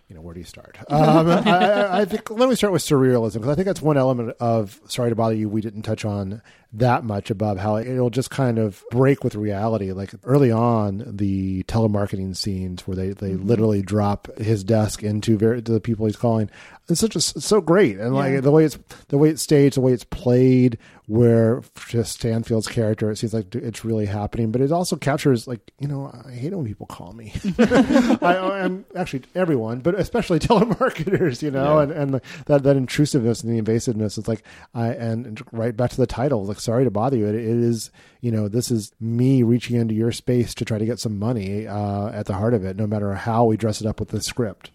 [0.09, 0.77] you know, where do you start?
[0.91, 3.97] Um, I, I, I think let me start with surrealism because I think that's one
[3.97, 6.43] element of Sorry to Bother You we didn't touch on
[6.79, 9.93] that much above how it'll just kind of break with reality.
[9.93, 13.47] Like early on, the telemarketing scenes where they, they Mm-hmm.
[13.47, 16.51] literally drop his desk into very, to the people he's calling.
[16.89, 19.81] It's such a, so great, and like the way it's the way it's staged, the
[19.81, 24.71] way it's played, where just Stanfield's character, it seems like it's really happening, but it
[24.71, 27.33] also captures like you know I hate it when people call me.
[27.59, 31.83] I, I'm actually everyone, but especially telemarketers, you know, Yeah.
[31.85, 34.19] and and the, that that intrusiveness and the invasiveness.
[34.19, 34.43] It's like
[34.75, 37.27] I and, and right back to the title, like sorry to bother you.
[37.27, 40.87] It, it is you know this is me reaching into your space to try to
[40.87, 43.87] get some money uh, at the heart of it, no matter how we dress it
[43.87, 44.71] up with the script.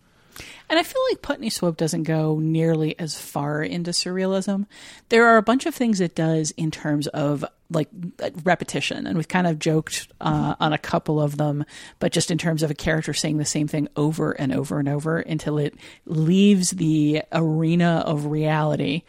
[0.70, 4.68] And I feel like Putney Swope doesn't go nearly as far into surrealism.
[5.10, 7.90] There are a bunch of things it does in terms of like
[8.44, 11.66] repetition, and we've kind of joked uh, on a couple of them,
[12.00, 14.90] but just in terms of a character saying the same thing over and over and
[14.90, 15.76] over until it
[16.06, 19.04] leaves the arena of reality.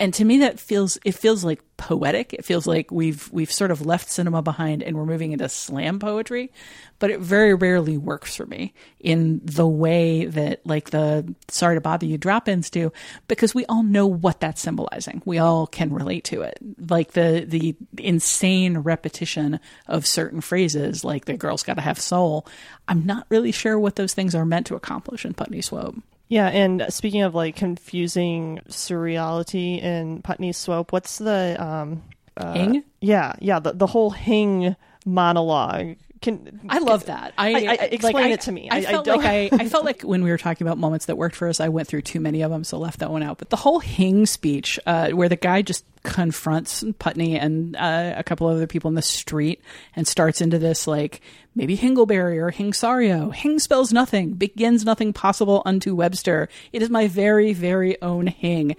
[0.00, 2.32] And to me, that feels it feels like poetic.
[2.32, 5.98] It feels like we've we've sort of left cinema behind and we're moving into slam
[5.98, 6.52] poetry,
[7.00, 11.80] but it very rarely works for me in the way that like the sorry to
[11.80, 12.92] bother you drop-ins do,
[13.26, 15.20] because we all know what that's symbolizing.
[15.24, 16.58] We all can relate to it,
[16.88, 19.58] like the the insane repetition
[19.88, 22.46] of certain phrases, like the girl's got to have soul.
[22.86, 25.96] I'm not really sure what those things are meant to accomplish in Putney Swope.
[26.28, 32.02] Yeah, and speaking of like confusing surreality in Putney Swope, what's the um
[32.36, 32.84] uh, Hing?
[33.00, 35.96] Yeah, yeah, the the whole Hing monologue.
[36.20, 37.32] Can I love that.
[37.38, 38.68] I, I- I- like, explain I- it to me.
[38.68, 41.06] I, I- I felt like I, I felt like when we were talking about moments
[41.06, 43.22] that worked for us, I went through too many of them, so left that one
[43.22, 43.38] out.
[43.38, 48.24] But the whole Hing speech, uh, where the guy just confronts Putney and uh, a
[48.24, 49.62] couple other people in the street
[49.94, 51.20] and starts into this like
[51.58, 53.34] maybe Hingleberry or Hingsario.
[53.34, 56.48] Hing spells nothing, begins nothing possible unto Webster.
[56.72, 58.76] It is my very very own Hing.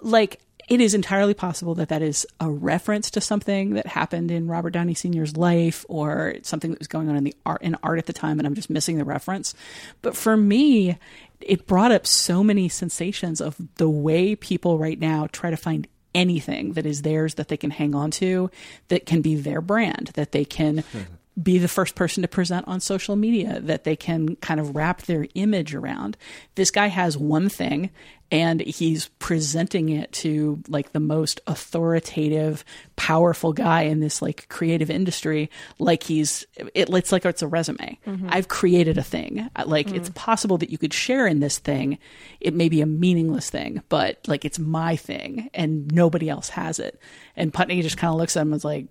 [0.00, 4.46] Like it is entirely possible that that is a reference to something that happened in
[4.46, 7.98] Robert Downey Sr.'s life or something that was going on in the art in art
[7.98, 9.52] at the time, and I'm just missing the reference.
[10.00, 10.96] But for me,
[11.40, 15.88] it brought up so many sensations of the way people right now try to find
[16.14, 18.48] anything that is theirs that they can hang on to,
[18.88, 20.84] that can be their brand, that they can
[21.42, 25.02] be the first person to present on social media, that they can kind of wrap
[25.02, 26.16] their image around.
[26.54, 27.90] This guy has one thing
[28.32, 32.64] and he's presenting it to like the most authoritative,
[32.96, 37.98] powerful guy in this like creative industry like he's it, it's like it's a resume.
[38.06, 38.28] Mhm.
[38.28, 39.48] I've created a thing.
[39.66, 39.96] Like Mm.
[39.96, 41.98] it's possible that you could share in this thing.
[42.40, 46.78] It may be a meaningless thing, but like it's my thing and nobody else has
[46.78, 47.00] it.
[47.36, 48.86] And Putney just kind of looks at him and is like,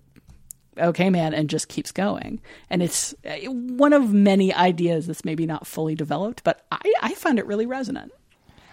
[0.78, 2.40] okay, man, and just keeps going.
[2.68, 7.14] And it's uh, one of many ideas that's maybe not fully developed, but I, I
[7.14, 8.12] found it really resonant.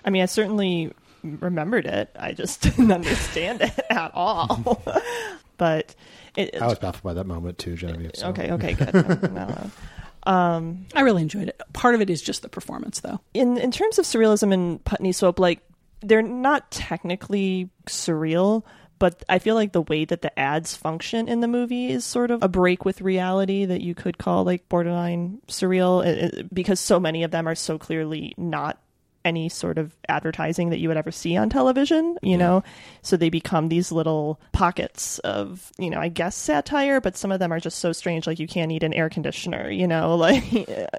[0.06, 2.10] I mean, I certainly remembered it.
[2.18, 4.82] I just didn't understand it at all.
[5.58, 5.96] but
[6.36, 8.12] it, I was baffled by that moment too, Genevieve.
[8.16, 8.28] so.
[8.30, 8.94] okay, okay, good.
[9.34, 9.72] No, no.
[10.24, 11.62] Um, I really enjoyed it.
[11.72, 13.22] Part of it is just the performance, though.
[13.34, 15.62] in in terms of surrealism and Putney Swope, like
[16.02, 18.64] they're not technically surreal,
[19.00, 22.32] but I feel like the way that the ads function in the movie is sort
[22.32, 26.80] of a break with reality that you could call like borderline surreal, it- it- because
[26.80, 28.80] so many of them are so clearly not
[29.28, 32.64] any sort of advertising that you would ever see on television, you know?
[33.02, 37.40] So they become these little pockets of, you know, I guess satire, but some of
[37.40, 40.16] them are just so strange, like you can't eat an air conditioner, you know?
[40.28, 40.44] Like,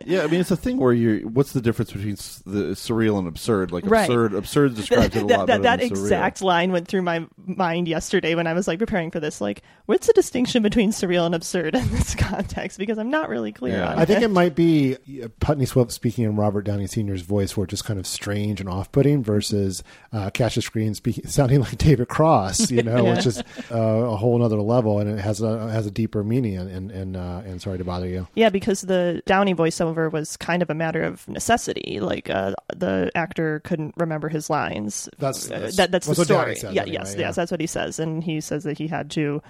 [0.07, 1.29] Yeah, I mean, it's a thing where you.
[1.33, 2.14] What's the difference between
[2.47, 3.73] the surreal and absurd?
[3.73, 4.05] Like Right.
[4.09, 5.91] absurd, absurd describes it a that, lot that, that than surreal.
[5.91, 9.41] exact line went through my mind yesterday when I was like preparing for this.
[9.41, 12.79] Like, what's the distinction between surreal and absurd in this context?
[12.79, 14.25] Because I'm not really clear on I think it.
[14.25, 17.85] it might be uh, Putney Swope speaking in Robert Downey Sr.'s voice, where it's just
[17.85, 22.83] kind of strange and off-putting, versus uh, Cassius Green speaking, sounding like David Cross, you
[22.83, 23.15] know, Yeah.
[23.15, 23.39] which is
[23.73, 26.57] uh, a whole other level, and it has a has a deeper meaning.
[26.59, 28.27] And and uh, and sorry to bother you.
[28.35, 32.01] Yeah, because the Downey voiceover was kind of a matter of necessity.
[32.01, 35.09] Like uh, the actor couldn't remember his lines.
[35.19, 36.57] That's- that's- that, that's the that's what Downey story.
[36.57, 37.21] says yeah, anyway, yes, yeah.
[37.27, 39.41] yes, that's what he says, and he says that he had to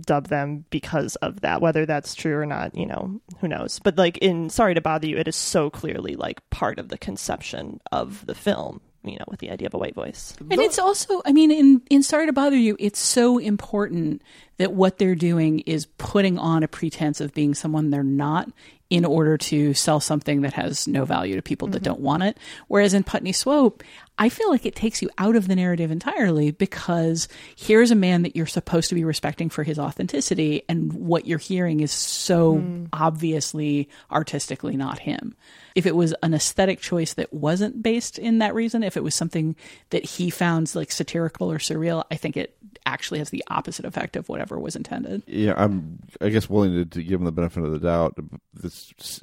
[0.00, 1.60] dub them because of that.
[1.60, 3.80] Whether that's true or not, you know, who knows?
[3.82, 6.98] But like in Sorry to Bother You, it is so clearly like part of the
[6.98, 8.80] conception of the film.
[9.06, 10.34] You know, with the idea of a white voice.
[10.40, 14.22] And it's also, I mean, in, in Sorry to Bother You, it's so important
[14.56, 18.48] that what they're doing is putting on a pretense of being someone they're not
[18.90, 21.84] in order to sell something that has no value to people that mm-hmm.
[21.84, 22.38] don't want it.
[22.68, 23.82] Whereas in Putney Swope,
[24.16, 28.22] I feel like it takes you out of the narrative entirely because here's a man
[28.22, 32.58] that you're supposed to be respecting for his authenticity, and what you're hearing is so
[32.58, 32.84] hmm.
[32.92, 35.34] obviously artistically not him.
[35.74, 39.16] If it was an aesthetic choice that wasn't based in that reason, if it was
[39.16, 39.56] something
[39.90, 44.14] that he found like satirical or surreal, I think it actually has the opposite effect
[44.14, 45.24] of whatever was intended.
[45.26, 45.98] Yeah, I'm.
[46.20, 48.14] I guess willing to, to give him the benefit of the doubt.
[48.52, 48.73] This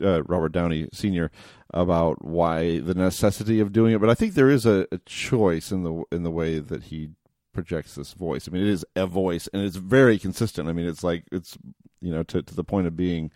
[0.02, 1.32] uh, Robert Downey Sr.
[1.74, 5.72] about why the necessity of doing it, but I think there is a, a choice
[5.72, 7.10] in the in the way that he
[7.54, 8.48] projects this voice.
[8.48, 10.70] I mean, it is a voice, and it's very consistent.
[10.70, 11.58] I mean, it's like it's
[12.02, 13.32] you know to to the point of being.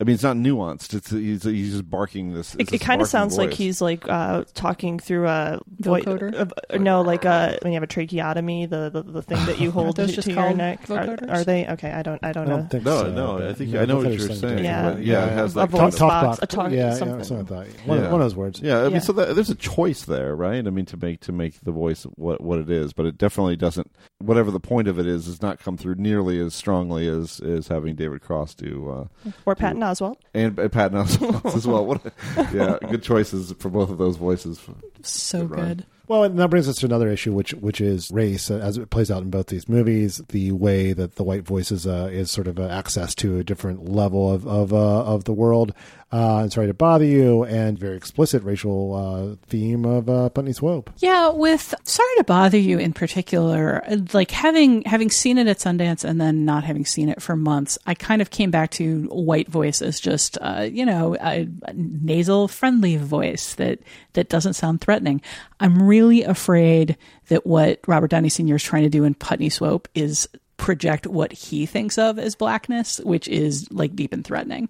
[0.00, 0.94] I mean, it's not nuanced.
[0.94, 2.54] It's he's, he's just barking this.
[2.54, 6.50] It, it kind of barking sounds like he's like uh, talking through a Vocoder?
[6.70, 9.70] uh, no, like uh, when you have a tracheotomy, the the, the thing that you
[9.72, 10.88] hold those to, just to your neck.
[10.88, 11.92] Are, are they okay?
[11.92, 12.18] I don't.
[12.24, 12.56] I don't I know.
[12.60, 13.10] don't think No, so.
[13.12, 14.90] no, I think- yeah, I know both what you're something saying, Yeah.
[14.92, 16.38] but yeah, it has A like voice talk, talk box, box.
[16.42, 17.18] a talk- yeah, something.
[17.18, 17.86] yeah, something like that.
[17.86, 18.04] One, Yeah.
[18.10, 18.60] one of those words.
[18.62, 18.98] Yeah, I mean, Yeah.
[19.00, 20.66] so that, there's a choice there, right?
[20.66, 23.56] I mean, to make to make the voice what what it is, but it definitely
[23.56, 23.90] doesn't.
[24.18, 27.68] Whatever the point of it is, does not come through nearly as strongly as as
[27.68, 28.88] having David Cross do,
[29.26, 30.16] uh, Or Patton Oswalt.
[30.34, 31.84] and uh, Patton Oswalt as well.
[31.86, 32.12] What, a-
[32.54, 34.60] yeah, good choices for both of those voices.
[35.02, 35.86] So Good good.
[36.08, 38.90] Well, and that brings us to another issue, which which is race, uh, as it
[38.90, 40.20] plays out in both these movies.
[40.30, 43.44] The way that the white voice is, uh, is sort of uh, access to a
[43.44, 45.72] different level of of, uh, of the world.
[46.12, 50.52] Uh, and sorry to bother you, and very explicit racial uh, theme of uh, Putney
[50.52, 50.90] Swope.
[50.98, 56.02] Yeah, with sorry to bother you in particular, like having having seen it at Sundance
[56.02, 59.48] and then not having seen it for months, I kind of came back to white
[59.48, 63.78] voice as just uh, you know a, a nasal friendly voice that
[64.14, 65.22] that doesn't sound threatening.
[65.60, 66.96] I'm really afraid
[67.28, 68.56] that what Robert Downey Sr.
[68.56, 72.98] is trying to do in Putney Swope is project what he thinks of as blackness,
[72.98, 74.68] which is like deep and threatening.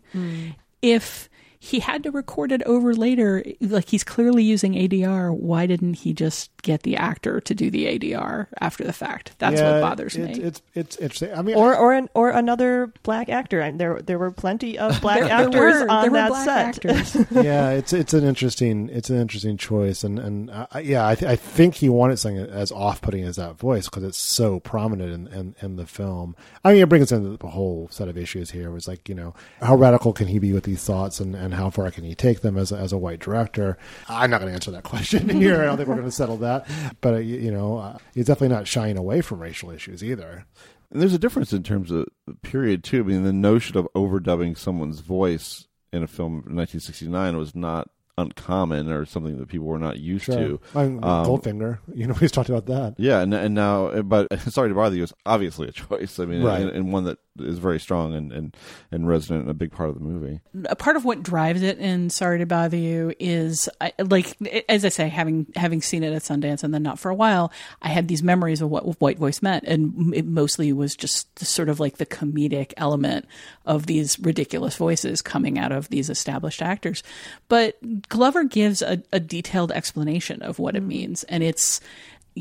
[0.83, 1.30] If
[1.63, 6.15] he had to record it over later, like he's clearly using ADR, why didn't he
[6.15, 9.33] just get the actor to do the ADR after the fact?
[9.39, 10.43] That's Yeah, what bothers it's, me.
[10.45, 11.35] It's it's interesting.
[11.35, 13.61] I mean, Or or an, or another black actor.
[13.61, 16.29] And there there were plenty of black There- there actors were- on there were that
[16.31, 16.45] black
[16.75, 16.87] set.
[16.87, 17.27] actors.
[17.31, 21.31] yeah, it's it's an interesting it's an interesting choice, and and uh, yeah, I, th-
[21.31, 25.13] I think he wanted something as off putting as that voice because it's so prominent
[25.13, 26.35] in, in in the film.
[26.65, 28.69] I mean, it brings us into the whole set of issues here.
[28.69, 31.50] It was like you know how radical can he be with these thoughts, and, and
[31.55, 33.79] how far can he take them as a, as a white director?
[34.09, 35.61] I'm not going to answer that question here.
[35.63, 36.67] I don't think we're going to settle that,
[37.01, 40.45] but uh, you, you know, uh, he's definitely not shying away from racial issues either.
[40.91, 42.07] And there's a difference in terms of
[42.43, 43.01] period too.
[43.01, 47.89] I mean, the notion of overdubbing someone's voice in a film in 1969 was not
[48.19, 50.37] uncommon or something that people were not used Sure.
[50.37, 50.61] to.
[50.75, 52.95] I mean, Um, Goldfinger, you know, he's talked about that.
[52.99, 55.03] Yeah, and and now, but sorry to bother you.
[55.05, 56.19] It's obviously a choice.
[56.19, 56.61] I mean, Right.
[56.61, 58.57] and, and one that is very strong and, and
[58.91, 60.41] and resonant and a big part of the movie.
[60.69, 64.37] a part of what drives it in Sorry to Bother You is I, like
[64.69, 67.53] as I say, having having seen it at Sundance and then not for a while,
[67.83, 71.69] I had these memories of what white voice meant, and it mostly was just sort
[71.69, 73.27] of like the comedic element
[73.67, 77.03] of these ridiculous voices coming out of these established actors.
[77.49, 80.89] But Glover gives a, a detailed explanation of what it mm.
[80.89, 81.81] means, and it's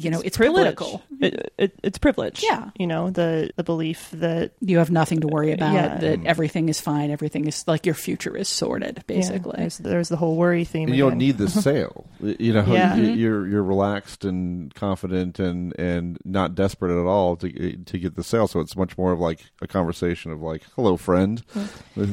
[0.03, 0.75] you know it's, privilege.
[0.75, 1.01] political.
[1.21, 2.41] It, it, it's privilege.
[2.43, 2.69] Yeah.
[2.77, 5.73] you know the the belief that You have nothing to worry about.
[5.73, 5.97] Yeah.
[5.97, 7.11] That everything is fine.
[7.11, 9.03] Everything is like your future is sorted.
[9.07, 10.87] Basically, yeah, there's, there's the whole worry theme.
[10.89, 12.05] And you don't need the sale.
[12.21, 12.95] You know, Yeah.
[12.95, 13.17] you, Mhm.
[13.17, 18.23] you're you're relaxed and confident and and not desperate at all to to get the
[18.23, 18.47] sale.
[18.47, 21.43] So it's much more of like a conversation of like, "Hello, friend,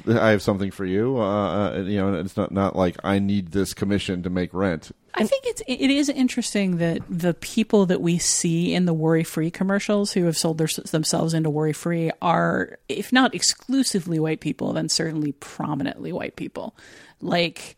[0.08, 1.22] I have something for you." Uh,
[1.76, 4.90] uh, you know, and it's not not like I need this commission to make rent.
[5.16, 9.24] I think it's it is interesting that the people that we see in the worry
[9.24, 14.40] free commercials who have sold their, themselves into worry free are, if not exclusively white
[14.40, 16.76] people, then certainly prominently white people.
[17.20, 17.76] Like,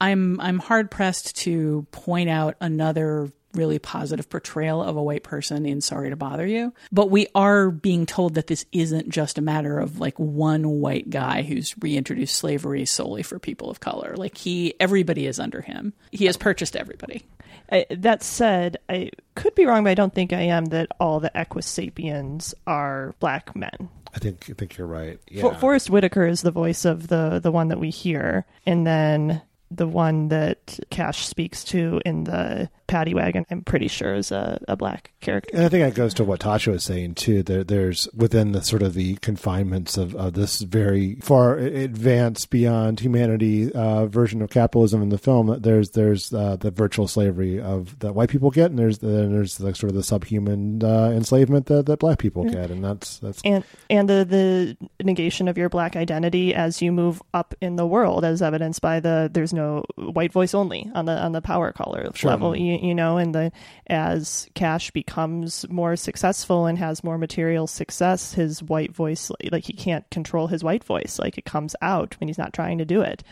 [0.00, 5.66] I'm I'm hard pressed to point out another really positive portrayal of a white person
[5.66, 6.72] in Sorry to Bother You.
[6.92, 11.10] But we are being told that this isn't just a matter of like one white
[11.10, 14.14] guy who's reintroduced slavery solely for people of color.
[14.16, 15.92] Like he, everybody is under him.
[16.12, 17.24] He has purchased everybody.
[17.72, 20.66] I, that said, I could be wrong, but I don't think I am.
[20.66, 23.88] That all the Equisapiens are black men.
[24.14, 25.20] I think I think you're right.
[25.28, 25.42] Yeah.
[25.42, 29.42] For, Forest Whitaker is the voice of the the one that we hear, and then
[29.70, 34.60] the one that Cash speaks to in the Paddy Wagon, I'm pretty sure is a,
[34.66, 35.50] a black character.
[35.54, 37.44] And I think that goes to what Tasha was saying too.
[37.44, 42.98] There, there's within the sort of the confinements of, of this very far advanced beyond
[42.98, 45.56] humanity uh, version of capitalism in the film.
[45.60, 49.58] There's there's uh, the virtual slavery of that white people get, and there's then there's
[49.58, 53.40] the sort of the subhuman uh, enslavement that, that black people get, and that's that's
[53.44, 57.86] and and the the negation of your black identity as you move up in the
[57.86, 59.59] world as evidenced by the there's no
[59.96, 62.30] white voice only on the on the power caller Sure.
[62.30, 63.52] level you, you know and the
[63.86, 69.72] as cash becomes more successful and has more material success his white voice like he
[69.72, 73.00] can't control his white voice like it comes out when he's not trying to do
[73.02, 73.22] it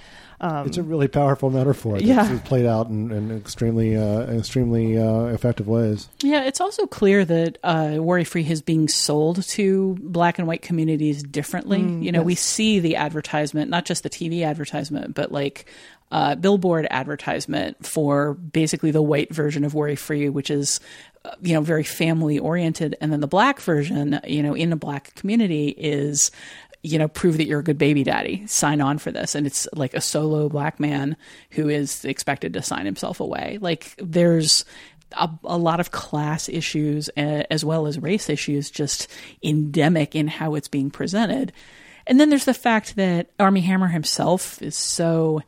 [0.40, 2.38] um, it's a really powerful metaphor that's Yeah.
[2.44, 6.08] played out in, in extremely uh, extremely uh, effective ways.
[6.22, 10.62] Yeah, it's also clear that uh, Worry Free is being sold to black and white
[10.62, 11.80] communities differently.
[11.80, 15.66] Mm, you know, we see the advertisement, not just the TV advertisement, but like
[16.10, 20.80] uh, billboard advertisement for basically the white version of Worry Free, which is
[21.24, 24.76] uh, you know very family oriented, and then the black version, you know, in a
[24.76, 26.30] black community is
[26.82, 28.46] you know, prove that you're a good baby daddy.
[28.46, 29.34] Sign on for this.
[29.34, 31.16] And it's like a solo black man
[31.50, 33.58] who is expected to sign himself away.
[33.60, 34.64] Like there's
[35.12, 39.08] a, a lot of class issues uh, as well as race issues just
[39.42, 41.52] endemic in how it's being presented.
[42.06, 45.42] And then there's the fact that Armie Hammer himself is so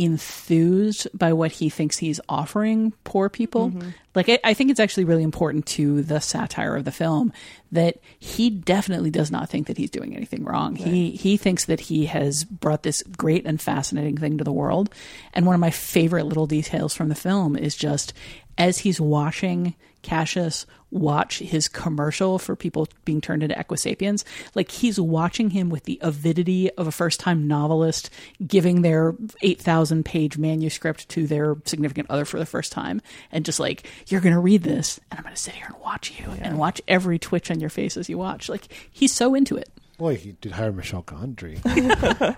[0.00, 3.68] enthused by what he thinks he's offering poor people.
[3.68, 3.90] Mm-hmm.
[4.14, 7.32] Like, I, I think it's actually really important to the satire of the film
[7.70, 10.74] that he definitely does not think that he's doing anything wrong.
[10.74, 14.92] He he thinks that he has brought this great and fascinating thing to the world.
[15.34, 18.14] And one of my favorite little details from the film is just
[18.56, 24.24] as he's watching Cassius watch his commercial for people being turned into Equisapiens,
[24.54, 28.10] like he's watching him with the avidity of a first time novelist
[28.44, 33.00] giving their 8,000 page manuscript to their significant other for the first time.
[33.30, 35.80] And just like, you're going to read this, and I'm going to sit here and
[35.80, 38.48] watch you and watch every twitch on your face as you watch.
[38.48, 39.70] Like, he's so into it.
[40.00, 41.60] Boy, he did hire Michel Gondry,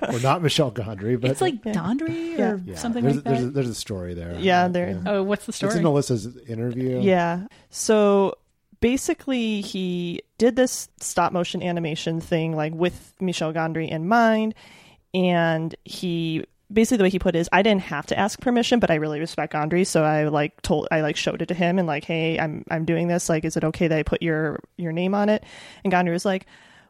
[0.12, 3.30] or not Michel Gondry, but it's like Dondry or Yeah, something there's, like that.
[3.30, 4.34] There's a, there's a story there.
[4.36, 5.68] Yeah, there- Oh, what's the story?
[5.68, 5.80] It's story?
[5.82, 7.00] in Alissa's interview.
[7.00, 7.46] Yeah.
[7.70, 8.34] So
[8.80, 14.56] basically, he did this stop motion animation thing, like with Michel Gondry in mind.
[15.14, 18.80] And he basically the way he put it is, I didn't have to ask permission,
[18.80, 21.78] but I really respect Gondry, so I like told, I like showed it to him
[21.78, 23.28] and like, hey, I'm I'm doing this.
[23.28, 25.44] Like, is it okay that I put your your name on it?
[25.84, 26.44] And Gondry was like.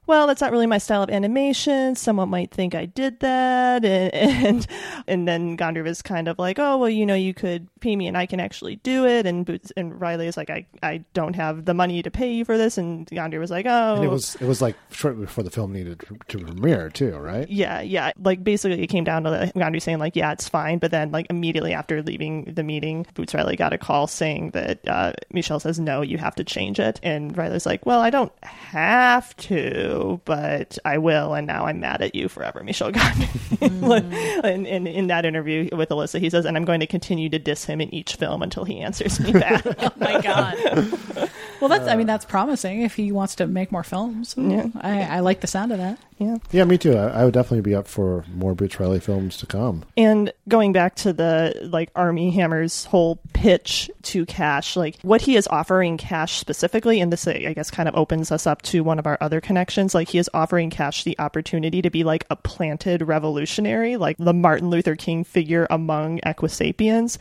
[0.06, 1.94] Well, that's not really my style of animation.
[1.94, 4.66] Someone might think I did that, and and,
[5.06, 8.08] and then Gondry was kind of like, "Oh, well, you know, you could pay me,
[8.08, 11.34] and I can actually do it." And Boots and Riley is like, "I, I don't
[11.36, 14.10] have the money to pay you for this," and Gondry was like, "Oh, and it
[14.10, 17.48] was it was like shortly before the film needed to, to premiere too, right?
[17.48, 18.12] yeah, yeah.
[18.22, 21.12] Like basically, it came down to the Gondry saying like, "Yeah, it's fine," but then
[21.12, 25.60] like immediately after leaving the meeting, Boots Riley got a call saying that uh, Michel
[25.60, 29.91] says, "No, you have to change it," and Riley's like, "Well, I don't have to,
[30.24, 33.26] but I will," and now I'm mad at you forever, Michel Gondry.
[33.58, 34.44] Mm.
[34.44, 37.38] and, and in that interview with Alissa, he says, "And I'm going to continue to
[37.38, 41.30] diss him in each film until he answers me back." oh my god.
[41.62, 44.34] Well, that's I mean uh, that's promising if he wants to make more films.
[44.36, 44.66] Yeah.
[44.80, 45.96] I, I like the sound of that.
[46.18, 46.38] Yeah.
[46.50, 46.96] Yeah, me too.
[46.96, 49.84] I, I would definitely be up for more Boots Riley films to come.
[49.96, 55.36] And going back to the like Armie Hammer's whole pitch to Cash, like what he
[55.36, 58.98] is offering Cash specifically, and this I guess kind of opens us up to one
[58.98, 59.94] of our other connections.
[59.94, 64.34] Like he is offering Cash the opportunity to be like a planted revolutionary, like the
[64.34, 67.18] Martin Luther King figure among Equisapiens.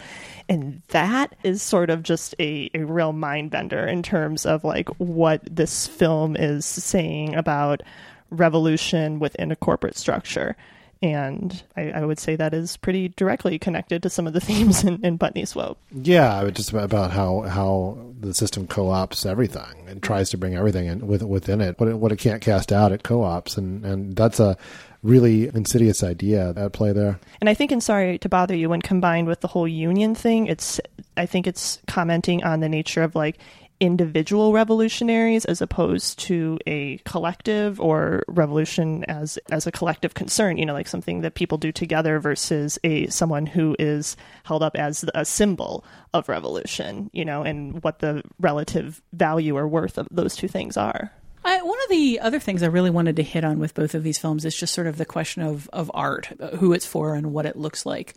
[0.50, 4.90] And that is sort of just a, a real mind bender in terms of like
[4.98, 7.82] what this film is saying about
[8.30, 10.56] revolution within a corporate structure.
[11.04, 14.84] And I, I would say that is pretty directly connected to some of the themes
[14.84, 15.80] in, in Putney Swope.
[15.92, 20.86] Yeah, just about, about how how the system co-ops everything and tries to bring everything
[20.86, 21.80] in with, within it.
[21.80, 24.58] What it, what it can't cast out, it co-ops, and and that's a
[25.04, 27.20] really insidious idea at play there.
[27.40, 30.48] And I think in Sorry to Bother You, when combined with the whole union thing,
[30.48, 30.80] it's
[31.18, 33.40] I think it's commenting on the nature of like
[33.82, 40.66] individual revolutionaries as opposed to a collective or revolution as as a collective concern you
[40.68, 45.04] know like something that people do together versus a someone who is held up as
[45.16, 50.36] a symbol of revolution you know and what the relative value or worth of those
[50.36, 51.12] two things are
[51.44, 54.04] I, one of the other things I really wanted to hit on with both of
[54.04, 57.16] these films is just sort of the question of of art, uh, who it's for,
[57.16, 58.16] and what it looks like.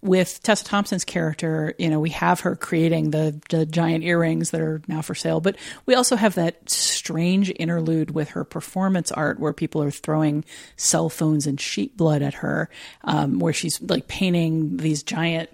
[0.00, 4.60] With Tessa Thompson's character, you know, we have her creating the, the giant earrings that
[4.60, 5.56] are now for sale, but
[5.86, 10.44] we also have that strange interlude with her performance art where people are throwing
[10.76, 12.68] cell phones and sheep blood at her,
[13.04, 15.50] um, where she's like painting these giant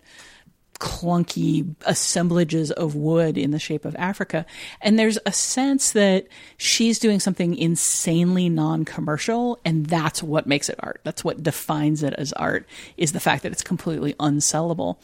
[0.79, 4.47] clunky assemblages of wood in the shape of Africa.
[4.81, 10.77] And there's a sense that she's doing something insanely non-commercial and that's what makes it
[10.81, 11.01] art.
[11.05, 12.67] That's what defines it as art
[12.97, 14.99] is the fact that it's completely unsellable.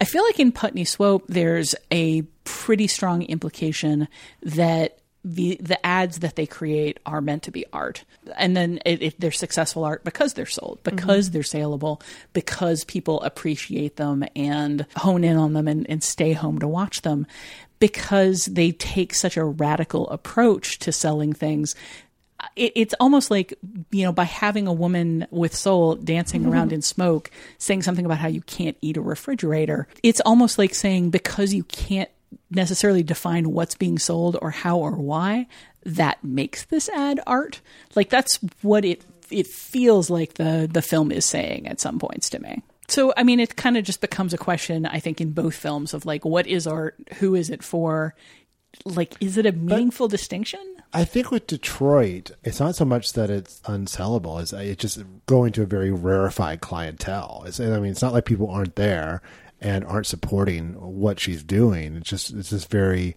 [0.00, 4.08] I feel like in Putney Swope there's a pretty strong implication
[4.42, 8.04] that the the ads that they create are meant to be art,
[8.36, 11.34] and then it, it, they're successful art because they're sold, because mm-hmm.
[11.34, 12.02] they're saleable,
[12.32, 17.02] because people appreciate them and hone in on them and, and stay home to watch
[17.02, 17.26] them,
[17.78, 21.76] because they take such a radical approach to selling things.
[22.56, 23.54] It's almost like
[23.92, 26.74] you know by having a woman with soul dancing around mm-hmm.
[26.76, 31.10] in smoke saying something about how you can't eat a refrigerator it's almost like saying
[31.10, 32.10] because you can't
[32.50, 35.46] necessarily define what's being sold or how or why
[35.84, 37.60] that makes this ad art.
[37.94, 42.30] Like that's what it it feels like the the film is saying at some points
[42.30, 42.62] to me.
[42.88, 45.94] So i mean it kind of just becomes a question i think in both films
[45.94, 46.96] of like what is art?
[47.18, 48.14] Who is it for?
[48.84, 50.60] Like is it a meaningful distinction?
[50.94, 55.02] I think with Detroit, it's not so much that it's unsellable; it's uh, it's just
[55.24, 57.44] going to a very rarefied clientele.
[57.46, 59.22] It's, I mean, it's not like people aren't there
[59.62, 61.96] and aren't supporting what she's doing.
[61.96, 63.16] It's just it's this very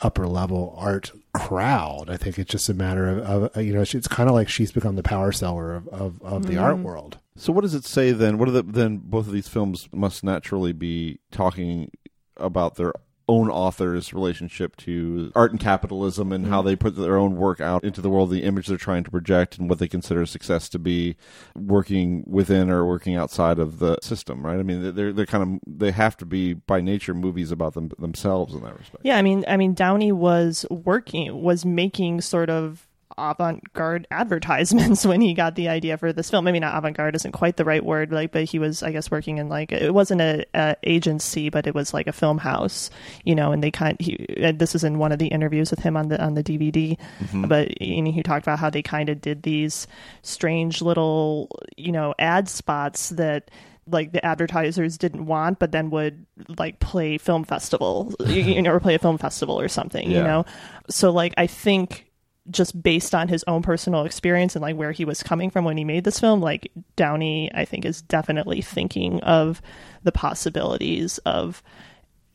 [0.00, 2.10] upper level art crowd.
[2.10, 4.48] I think it's just a matter of, of uh, you know, it's kind of like
[4.48, 6.84] she's become the power seller of of, of the art mm-hmm.
[6.84, 7.18] world.
[7.36, 8.38] So what does it say then?
[8.38, 11.90] What are the then both of these films must naturally be talking
[12.36, 12.92] about their
[13.32, 16.66] own author's relationship to art and capitalism and how mm.
[16.66, 19.58] they put their own work out into the world, the image they're trying to project
[19.58, 21.16] and what they consider success to be
[21.56, 24.58] working within or working outside of the system, right?
[24.58, 27.90] I mean, they're they're kind of they have to be by nature movies about them
[27.98, 29.04] themselves in that respect.
[29.04, 32.86] Yeah, I mean, I mean, Downey was working, was making sort of
[33.18, 36.46] avant-garde advertisements when he got the idea for this film.
[36.46, 39.38] I mean, avant-garde isn't quite the right word, like, but he was, I guess, working
[39.38, 42.90] in like it wasn't a, a agency, but it was like a film house,
[43.24, 43.52] you know.
[43.52, 46.08] And they kind, he, and this is in one of the interviews with him on
[46.08, 47.48] the on the DVD, Mhm.
[47.48, 49.86] but you know, he talked about how they kind of did these
[50.22, 53.50] strange little, you know, ad spots that
[53.88, 56.24] like the advertisers didn't want, but then would
[56.56, 60.22] like play film festival, you you know, or play a film festival or something, you
[60.22, 60.44] know.
[60.88, 62.06] So like I think
[62.50, 65.76] just based on his own personal experience and like where he was coming from when
[65.76, 69.62] he made this film, like Downey, I think is definitely thinking of
[70.02, 71.62] the possibilities of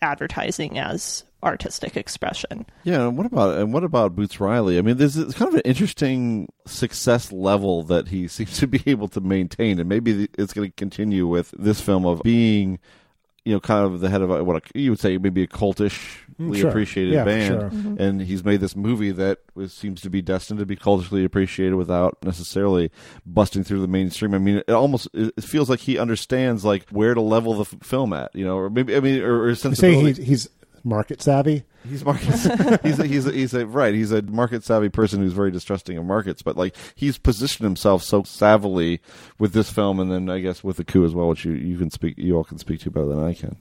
[0.01, 2.65] advertising as artistic expression.
[2.83, 4.77] Yeah, and what about and what about Boots Riley?
[4.77, 9.07] I mean, there's kind of an interesting success level that he seems to be able
[9.09, 12.79] to maintain, and maybe it's going to continue with this film of being,
[13.47, 15.47] you know, kind of the head of a, what a, you would say maybe a
[15.47, 16.69] cultishly Mm, sure.
[16.69, 17.69] appreciated Yeah, band, sure.
[17.71, 17.99] Mhm.
[17.99, 21.73] and he's made this movie that was, seems to be destined to be culturally appreciated
[21.73, 22.91] without necessarily
[23.25, 24.35] busting through the mainstream.
[24.35, 27.61] I mean, it almost it it feels like he understands like where to level the
[27.61, 30.21] f- film at, you know, or maybe I mean, or, or say sensibility.
[30.21, 30.49] he's, he's
[30.83, 31.63] market savvy.
[31.87, 32.79] He's market.
[32.83, 33.93] he's a, he's a, he's a right.
[33.93, 36.41] He's a market savvy person who's very distrusting of markets.
[36.41, 38.99] But like he's positioned himself so savvily
[39.39, 41.77] with this film, and then I guess with the coup as well, which you you
[41.77, 43.57] can speak, you all can speak to better than I can.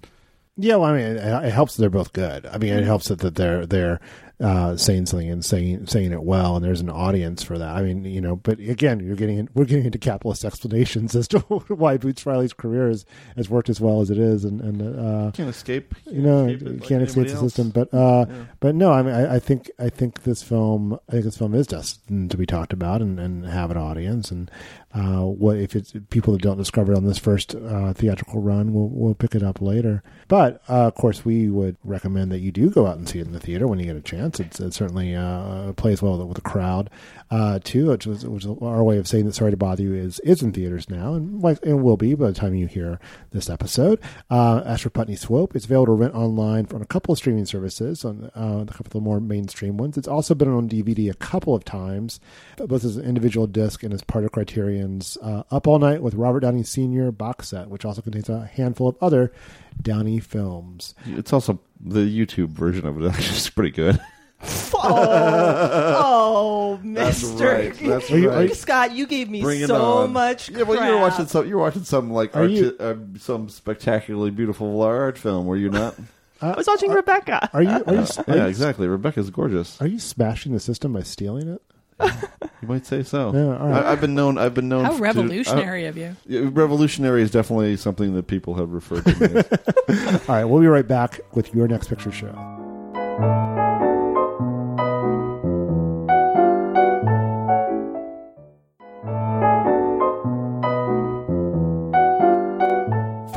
[0.59, 2.47] Yeah, well, I mean, it, it helps that they're both good.
[2.47, 4.01] I mean, it helps that, that they're they're
[4.39, 7.75] uh, saying something and saying saying it well, and there's an audience for that.
[7.75, 11.27] I mean, you know, but again, you're getting in, we're getting into capitalist explanations as
[11.29, 13.07] to why Boots Riley's career has,
[13.37, 15.95] has worked as well as it is, and and uh, Can't escape.
[16.05, 17.41] You know, Can't escape it can't escape the else.
[17.41, 17.71] system.
[17.71, 18.45] But uh, Yeah.
[18.61, 21.55] but no, I mean, I, I think I think this film, I think this film
[21.55, 24.31] is destined to be talked about and, and have an audience.
[24.31, 24.51] And
[24.95, 28.75] uh, what if it's people that don't discover it on this first uh, theatrical run,
[28.75, 30.03] we'll we'll pick it up later.
[30.29, 33.27] But uh, of course, we would recommend that you do go out and see it
[33.27, 34.26] in the theater when you get a chance.
[34.27, 36.91] It's, it certainly uh, plays well with the crowd
[37.31, 39.95] uh, too, which was, which is our way of saying that "Sorry to Bother You"
[39.95, 43.01] is is in theaters now and and will be by the time you hear
[43.33, 44.01] this episode.
[44.31, 48.31] Uh, Putney Swope, it's available to rent online on a couple of streaming services, on
[48.37, 49.99] uh, a couple of the more mainstream ones.
[49.99, 52.21] It's also been on DVD a couple of times,
[52.57, 56.15] both as an individual disc and as part of Criterion's uh, Up All Night with
[56.15, 57.11] Robert Downey Sr.
[57.11, 59.33] box set, which also contains a handful of other
[59.81, 60.95] Downey films.
[61.05, 63.19] It's also the YouTube version of it.
[63.19, 64.01] Is pretty good.
[64.43, 64.79] Oh.
[66.05, 67.75] oh, That's Mister right.
[67.75, 68.55] That's Are you- right.
[68.55, 70.13] Scott, you gave me Bring it so on.
[70.13, 70.51] much.
[70.51, 71.47] Yeah, well, you were watching some.
[71.49, 75.47] You were watching some like Are art, you- uh, some spectacularly beautiful art film.
[75.47, 75.95] Were you not?
[76.39, 77.49] Uh, I was watching uh, Rebecca.
[77.55, 77.71] Are you?
[77.71, 78.01] Are you?
[78.01, 78.87] Uh, are yeah, you, exactly.
[78.87, 79.81] Rebecca's gorgeous.
[79.81, 81.63] Are you smashing the system by stealing it?
[82.61, 83.33] You might say so.
[83.33, 83.85] Yeah, all right.
[83.87, 84.37] I, I've been known.
[84.37, 84.85] I've been known.
[84.85, 86.15] How to- revolutionary of you.
[86.27, 89.43] Yeah, revolutionary is definitely something that people have referred to me
[89.89, 90.29] as.
[90.29, 92.35] All right, we'll be right back with your next picture show.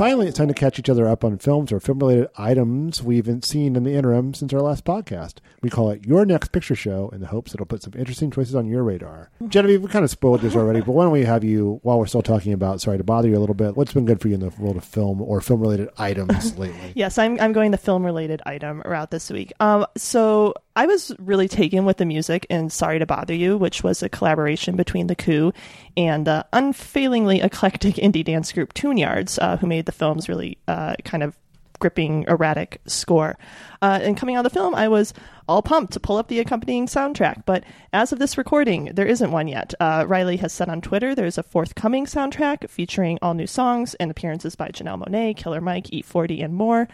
[0.00, 3.28] Finally, it's time to catch each other up on films or film related items we've
[3.44, 5.40] seen in the interim since our last podcast.
[5.60, 8.54] We call it Your Next Picture Show in the hopes it'll put some interesting choices
[8.54, 9.30] on your radar.
[9.46, 12.06] Genevieve, we kind of spoiled this already, but why don't we have you, while we're
[12.06, 14.34] still talking about, sorry to bother you a little bit, what's been good for you
[14.34, 16.92] in the world of film or film related items lately?
[16.94, 19.52] Yes, I'm I'm going the film related item route this week.
[19.60, 23.82] Um, so I was really taken with the music in Sorry to Bother You, which
[23.82, 25.52] was a collaboration between The Coup
[25.96, 30.58] and the unfailingly eclectic indie dance group Tune Yards, uh, who made the film's really
[30.68, 31.36] uh, kind of
[31.80, 33.36] gripping, erratic score.
[33.82, 35.12] Uh, and coming out of the film, I was
[35.48, 37.44] all pumped to pull up the accompanying soundtrack.
[37.46, 39.74] But as of this recording, there isn't one yet.
[39.80, 44.10] Uh, Riley has said on Twitter there's a forthcoming soundtrack featuring all new songs and
[44.10, 46.86] appearances by Janelle Monáe, Killer Mike, E40, and more.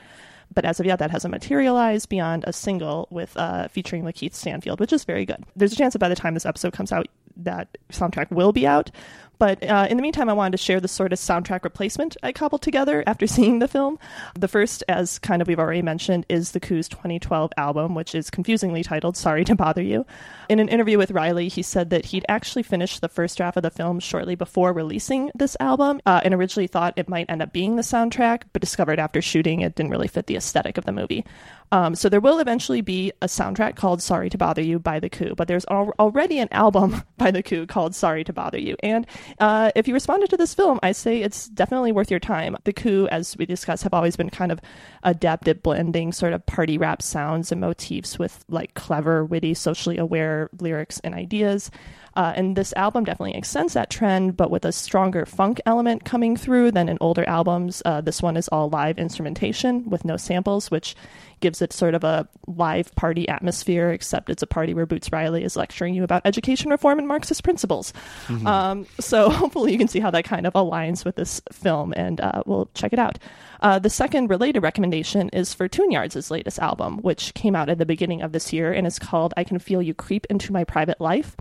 [0.54, 4.80] But as of yet, that hasn't materialized beyond a single with uh, featuring Lakeith Stanfield,
[4.80, 5.44] which is very good.
[5.54, 8.66] There's a chance that by the time this episode comes out, that soundtrack will be
[8.66, 8.90] out.
[9.38, 12.32] But uh, in the meantime, I wanted to share the sort of soundtrack replacement I
[12.32, 13.98] cobbled together after seeing the film.
[14.38, 18.30] The first, as kind of we've already mentioned, is the Coup's 2012 album, which is
[18.30, 20.06] confusingly titled Sorry to Bother You.
[20.48, 23.62] In an interview with Riley, he said that he'd actually finished the first draft of
[23.62, 27.52] the film shortly before releasing this album uh, and originally thought it might end up
[27.52, 30.92] being the soundtrack, but discovered after shooting it didn't really fit the aesthetic of the
[30.92, 31.24] movie.
[31.72, 35.08] Um, so there will eventually be a soundtrack called Sorry to Bother You by The
[35.08, 38.76] Coup, but there's al- already an album by The Coup called Sorry to Bother You.
[38.82, 39.06] And
[39.40, 42.56] uh, if you responded to this film, I say it's definitely worth your time.
[42.64, 44.60] The Coup, as we discussed, have always been kind of
[45.02, 49.98] adept at blending sort of party rap sounds and motifs with like clever, witty, socially
[49.98, 51.70] aware lyrics and ideas.
[52.16, 56.34] Uh, and this album definitely extends that trend, but with a stronger funk element coming
[56.34, 57.82] through than in older albums.
[57.84, 60.96] Uh, this one is all live instrumentation with no samples, which
[61.40, 65.44] gives it sort of a live party atmosphere, except it's a party where Boots Riley
[65.44, 67.92] is lecturing you about education reform and Marxist principles.
[68.26, 68.46] Mhm.
[68.46, 72.20] Um, so hopefully you can see how that kind of aligns with this film, and
[72.20, 73.18] uh, we'll check it out.
[73.60, 77.78] Uh, the second related recommendation is for Tune Yards' latest album, which came out at
[77.78, 80.64] the beginning of this year and is called I Can Feel You Creep Into My
[80.64, 81.36] Private Life.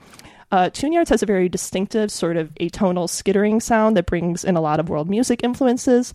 [0.51, 4.55] Uh, Tune Yards has a very distinctive, sort of atonal skittering sound that brings in
[4.55, 6.13] a lot of world music influences.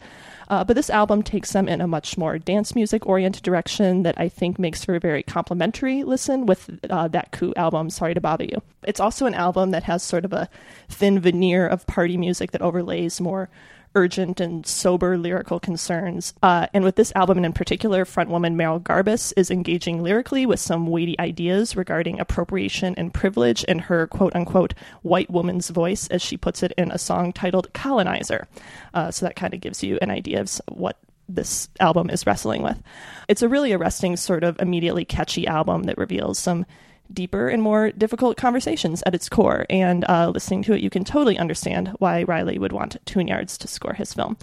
[0.49, 4.18] Uh, but this album takes them in a much more dance music oriented direction that
[4.18, 8.20] I think makes for a very complimentary listen with uh, that Coup album, Sorry to
[8.20, 8.61] Bother You.
[8.83, 10.49] It's also an album that has sort of a
[10.89, 13.49] thin veneer of party music that overlays more
[13.95, 16.32] urgent and sober lyrical concerns.
[16.43, 20.86] Uh, and with this album in particular, frontwoman Merrill Garbus is engaging lyrically with some
[20.86, 26.36] weighty ideas regarding appropriation and privilege in her quote unquote white woman's voice, as she
[26.36, 28.47] puts it in a song titled Colonizer.
[28.95, 32.62] Uh, so that kind of gives you an idea of what this album is wrestling
[32.62, 32.80] with.
[33.28, 36.66] It's a really arresting, sort of immediately catchy album that reveals some
[37.13, 39.67] deeper and more difficult conversations at its core.
[39.69, 43.59] And uh, listening to it, you can totally understand why Riley would want Tune Yards
[43.59, 44.37] to score his film.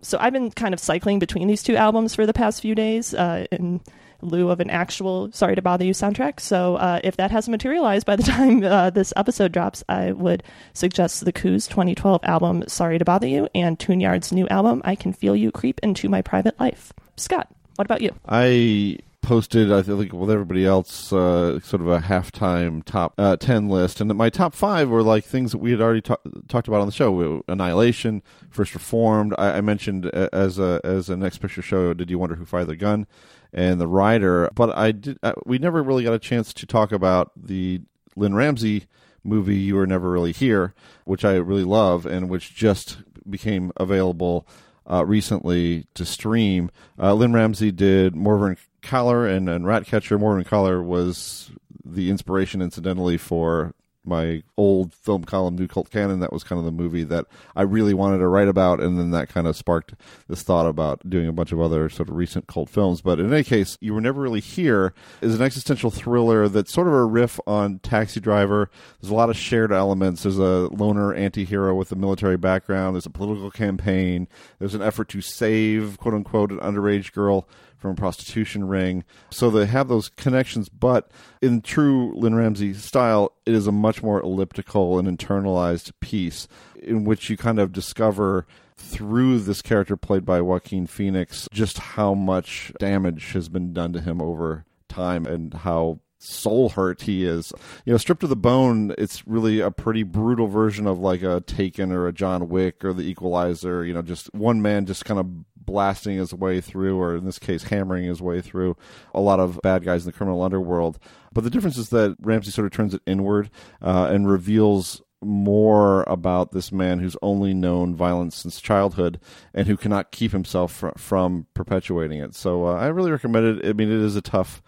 [0.00, 3.14] So I've been kind of cycling between these two albums for the past few days
[3.14, 3.80] uh, in
[4.20, 6.40] lieu of an actual Sorry to Bother You soundtrack.
[6.40, 10.42] So uh, if that hasn't materialized by the time uh, this episode drops, I would
[10.74, 14.94] suggest the Coup's 2012 album Sorry to Bother You and Tune Yard's new album I
[14.94, 16.92] Can Feel You Creep Into My Private Life.
[17.16, 18.14] Scott, what about you?
[18.26, 23.68] I posted, I think, with everybody else, uh, sort of a halftime top uh, 10
[23.68, 24.00] list.
[24.00, 26.16] And my top five were like things that we had already ta-
[26.48, 29.34] talked about on the show Annihilation, First Reformed.
[29.38, 32.44] I, I mentioned uh, as a, as a next picture show, Did You Wonder Who
[32.44, 33.06] Fired the Gun?
[33.52, 34.50] And The Rider.
[34.54, 37.80] But I did, uh, we never really got a chance to talk about the
[38.16, 38.86] Lynn Ramsay
[39.24, 42.98] movie, You Were Never Really Here, which I really love and which just
[43.28, 44.46] became available
[44.90, 46.70] uh, recently to stream.
[46.98, 50.18] Uh, Lynn Ramsay did Morvern Callar and, and Ratcatcher.
[50.18, 51.50] Morvern Callar was
[51.84, 53.74] the inspiration, incidentally, for
[54.04, 56.20] my old film column, New Cult Canon.
[56.20, 59.10] That was kind of the movie that I really wanted to write about, and then
[59.12, 59.94] that kind of sparked
[60.28, 63.00] this thought about doing a bunch of other sort of recent cult films.
[63.00, 66.88] But in any case, You Were Never Really Here is an existential thriller that's sort
[66.88, 68.70] of a riff on Taxi Driver.
[69.00, 70.22] There's a lot of shared elements.
[70.22, 74.28] There's a loner anti hero with a military background, there's a political campaign,
[74.58, 77.48] there's an effort to save, quote unquote, an underage girl
[77.82, 79.04] from a prostitution ring.
[79.30, 81.10] So they have those connections, but
[81.42, 86.48] in true Lynn Ramsay style, it is a much more elliptical and internalized piece
[86.80, 92.14] in which you kind of discover through this character played by Joaquin Phoenix just how
[92.14, 97.52] much damage has been done to him over time and how soul hurt he is.
[97.84, 101.40] You know, stripped to the bone, it's really a pretty brutal version of like a
[101.40, 105.18] Taken or a John Wick or the Equalizer, you know, just one man just kind
[105.18, 105.26] of
[105.64, 108.76] blasting his way through, or in this case, hammering his way through
[109.14, 110.98] a lot of bad guys in the criminal underworld.
[111.32, 113.50] But the difference is that Ramsay sort of turns it inward
[113.80, 119.20] uh, and reveals more about this man who's only known violence since childhood
[119.54, 122.34] and who cannot keep himself fr- from perpetuating it.
[122.34, 123.68] So uh, I really recommend it.
[123.68, 124.62] I mean, it is a tough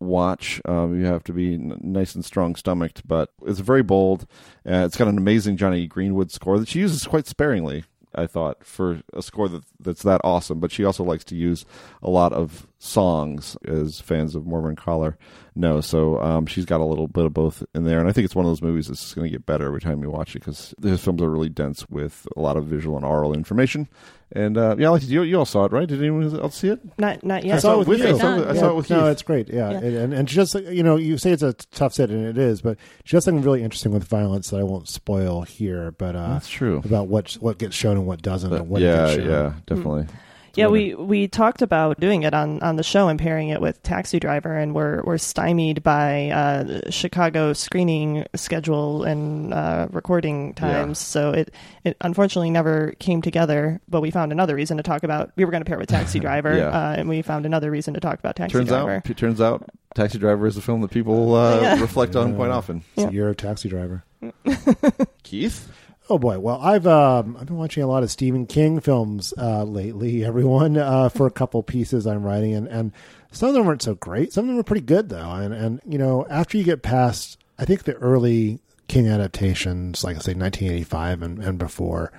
[0.00, 0.60] watch.
[0.64, 4.26] Um, you have to be n- nice and strong stomached, but it's very bold.
[4.68, 7.84] Uh, it's got an amazing Jonny Greenwood score that she uses quite sparingly.
[8.14, 11.64] I thought for a score that that's that awesome, but she also likes to use
[12.02, 15.16] a lot of songs, as fans of Morvern Callar
[15.54, 15.80] know.
[15.80, 18.34] So um, she's got a little bit of both in there, and I think it's
[18.34, 20.74] one of those movies that's going to get better every time you watch it because
[20.78, 23.88] the films are really dense with a lot of visual and oral information.
[24.32, 25.88] And uh, yeah, like you, you all saw it, right?
[25.88, 26.78] Did anyone else see it?
[26.98, 27.52] Not not yet.
[27.52, 27.62] I yet.
[27.62, 28.06] saw it with you.
[28.06, 28.14] you.
[28.14, 29.48] I saw it- I saw it with no, it's great.
[29.48, 29.78] Yeah, Yeah.
[29.78, 32.62] And, and and just you know, you say it's a tough sit, and it is,
[32.62, 35.90] but just something really interesting with violence that I won't spoil here.
[35.90, 36.80] But uh, That's true.
[36.84, 39.28] about what what gets shown and what doesn't, and what yeah, gets shown.
[39.28, 40.06] yeah, definitely.
[40.54, 43.82] Yeah, we, we talked about doing it on, on the show and pairing it with
[43.82, 50.98] Taxi Driver, and we're we're stymied by uh, Chicago screening schedule and uh, recording times.
[50.98, 53.80] So it it unfortunately never came together.
[53.88, 55.30] But we found another reason to talk about.
[55.36, 56.68] We were going to pair it with Taxi Driver, Yeah.
[56.68, 58.96] uh, and we found another reason to talk about Taxi turns Driver.
[58.96, 61.80] out, it turns out, Taxi Driver is a film that people uh, Yeah.
[61.80, 62.82] reflect on quite often.
[62.96, 64.04] It's a year of Taxi Driver.
[65.22, 65.70] Keith,
[66.10, 66.40] Oh boy!
[66.40, 70.24] Well, I've um, I've been watching a lot of Stephen King films uh, lately.
[70.30, 72.92] Everyone uh, for a couple pieces I'm writing, and, and
[73.30, 74.32] some of them weren't so great.
[74.32, 75.30] Some of them were pretty good though.
[75.30, 78.58] And and you know, after you get past, I think the early
[78.88, 82.12] King adaptations, like I say, 1985 and, and before,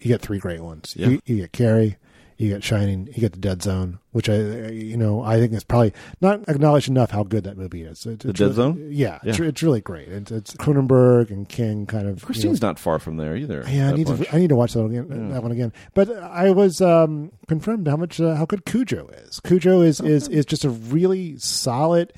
[0.00, 0.94] you get three great ones.
[0.96, 1.08] Yeah.
[1.08, 1.98] You, you get Carrie,
[2.38, 4.36] you get Shining, you get The Dead Zone, which I
[4.68, 8.06] you know I think is probably not acknowledged enough how good that movie is.
[8.06, 8.88] It's, The Dead really- Zone?
[8.90, 9.46] yeah, It's, Yeah.
[9.46, 10.08] it's really great.
[10.08, 12.16] It's, it's Cronenberg and King kind of.
[12.16, 13.64] you know, Christine's not far from there either.
[13.68, 14.20] yeah, I need bunch.
[14.28, 14.34] to.
[14.34, 15.08] I need to watch that again.
[15.10, 15.34] Yeah.
[15.34, 15.72] That one again.
[15.94, 19.40] But I was um, confirmed how much uh, how good Cujo is.
[19.40, 22.12] Cujo is is is just a really solid,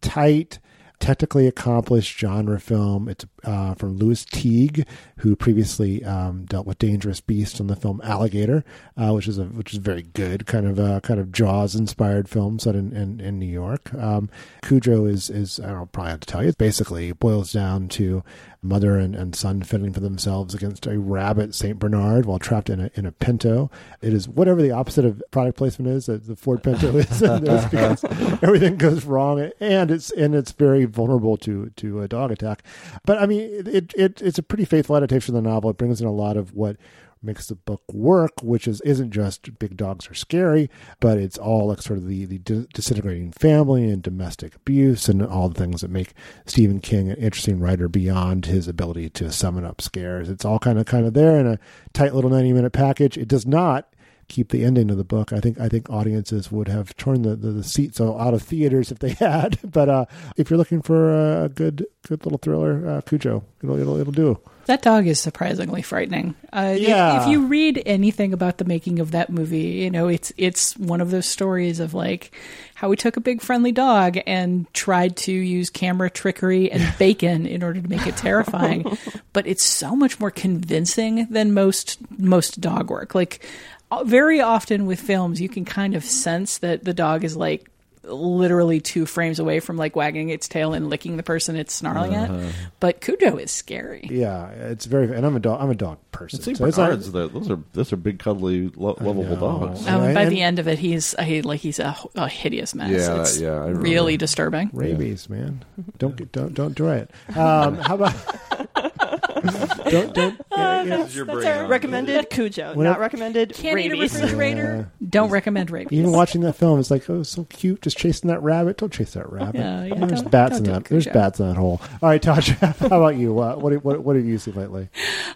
[0.00, 0.58] tight,
[0.98, 3.08] technically accomplished genre film.
[3.08, 4.86] It's uh, from Lewis Teague,
[5.18, 8.64] who previously um, dealt with Dangerous Beast on the film Alligator,
[8.96, 12.28] uh, which is a which is very good kind of uh, kind of Jaws inspired
[12.28, 13.92] film set in, in, in New York.
[13.94, 14.28] Um,
[14.62, 16.48] Cujo is is I don't know, probably have to tell you.
[16.50, 18.22] It basically boils down to
[18.62, 22.80] mother and, and son fending for themselves against a rabbit Saint Bernard while trapped in
[22.80, 23.70] a in a Pinto.
[24.00, 27.06] It is whatever the opposite of product placement is that the Ford Pinto is.
[27.70, 28.04] because
[28.42, 32.62] everything goes wrong, and it's and it's very vulnerable to to a dog attack.
[33.04, 35.70] But I mean, it, it it's a pretty faithful adaptation of the novel.
[35.70, 36.76] It brings in a lot of what
[37.22, 41.68] makes the book work, which is isn't just big dogs are scary, but it's all
[41.68, 45.90] like sort of the the disintegrating family and domestic abuse and all the things that
[45.90, 46.14] make
[46.46, 50.28] Stephen King an interesting writer beyond his ability to summon up scares.
[50.28, 51.58] It's all kind of kind of there in a
[51.92, 53.16] tight little ninety minute package.
[53.16, 53.88] It does not
[54.28, 55.32] keep the ending of the book.
[55.32, 58.90] I think I think audiences would have torn the, the, the seats out of theaters
[58.90, 59.58] if they had.
[59.64, 60.06] But uh,
[60.36, 64.40] if you're looking for a good good little thriller, uh, Cujo, it'll it'll it'll do.
[64.66, 66.34] That dog is surprisingly frightening.
[66.52, 67.22] Uh, if- Yeah.
[67.22, 71.00] If, you read anything about the making of that movie, you know it's it's one
[71.00, 72.34] of those stories of like
[72.74, 77.46] how we took a big friendly dog and tried to use camera trickery and bacon
[77.46, 78.98] in order to make it terrifying.
[79.32, 83.14] but it's so much more convincing than most most dog work.
[83.14, 83.44] Like
[83.90, 87.70] uh, very often with films, you can kind of sense that the dog is like
[88.06, 92.14] literally two frames away from like wagging its tail and licking the person it's snarling
[92.14, 92.34] Uh-huh.
[92.48, 92.54] at.
[92.80, 94.08] But Cujo is scary.
[94.10, 95.14] Yeah, it's very.
[95.14, 95.60] And I'm a dog.
[95.60, 96.40] I'm a dog person.
[96.40, 96.56] St.
[96.56, 99.84] so it's not- though, those are those are big, cuddly, lo- lovable dogs.
[99.86, 102.74] Oh, and by And- the end of it, he's I, like he's a, a hideous
[102.74, 102.90] mess.
[102.90, 104.70] Yeah, it's yeah, I really disturbing.
[104.72, 105.64] rabies, man.
[105.98, 107.10] Don't get don't don't try it.
[107.36, 108.14] Um, how about
[109.90, 110.96] don't don't yeah, yeah.
[110.98, 111.68] This is your brain on.
[111.68, 114.14] Recommended Cujo, When not I- recommended Can't eat a rabies.
[114.14, 114.90] refrigerator.
[115.08, 115.98] Don't recommend rabies.
[115.98, 118.78] Even watching that film, it's like, oh, so cute, just chasing that rabbit.
[118.78, 119.56] Don't chase that rabbit.
[119.58, 120.82] Yeah, yeah, there's don't- bats don't in that.
[120.82, 121.80] it, There's bats in that hole.
[122.02, 123.38] All right, Tasha, how about you?
[123.40, 124.88] Uh, what, what what have you seen lately?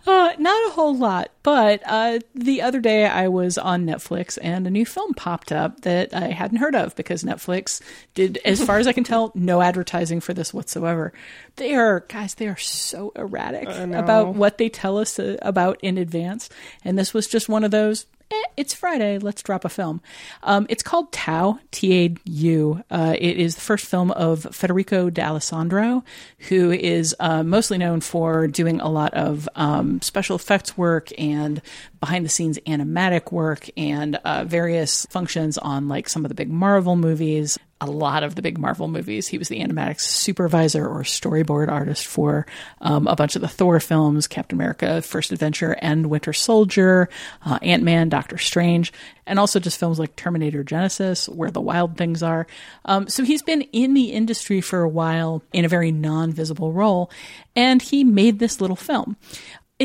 [0.06, 4.66] Uh, not a whole lot, but uh, the other day I was on Netflix and
[4.66, 7.80] a new film popped up that I hadn't heard of because Netflix
[8.14, 11.12] did, as far as I can tell, no advertising for this whatsoever.
[11.60, 15.98] They are, guys, they are so erratic about what they tell us uh, about in
[15.98, 16.48] advance.
[16.86, 18.06] And this was just one of those.
[18.30, 19.18] Eh, it's Friday.
[19.18, 20.00] Let's drop a film.
[20.42, 22.82] Um, it's called Tau, T A U.
[22.90, 26.02] Uh, it is the first film of Federico D'Alessandro,
[26.48, 31.60] who is uh, mostly known for doing a lot of um, special effects work and
[32.00, 36.48] behind the scenes animatic work and uh, various functions on like some of the big
[36.50, 37.58] Marvel movies.
[37.80, 39.26] A lot of the big Marvel movies.
[39.26, 42.46] He was the animatics supervisor or storyboard artist for
[42.80, 47.08] um, a bunch of the Thor films, Captain America, First Adventure, and Winter Soldier,
[47.44, 48.92] uh, Ant Man, Doctor Strange,
[49.26, 52.46] and also just films like Terminator Genisys, Where the Wild Things Are.
[52.84, 56.72] Um, so he's been in the industry for a while in a very non visible
[56.72, 57.10] role,
[57.56, 59.16] and he made this little film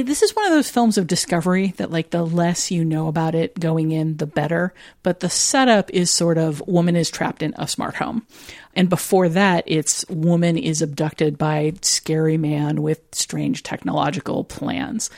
[0.04, 3.34] this is one of those films of discovery that like the less you know about
[3.34, 4.74] it going in the better.
[5.04, 8.28] But the setup is sort of woman is trapped in a smart home.
[8.76, 15.10] And before that it's woman is abducted by scary man with strange technological plans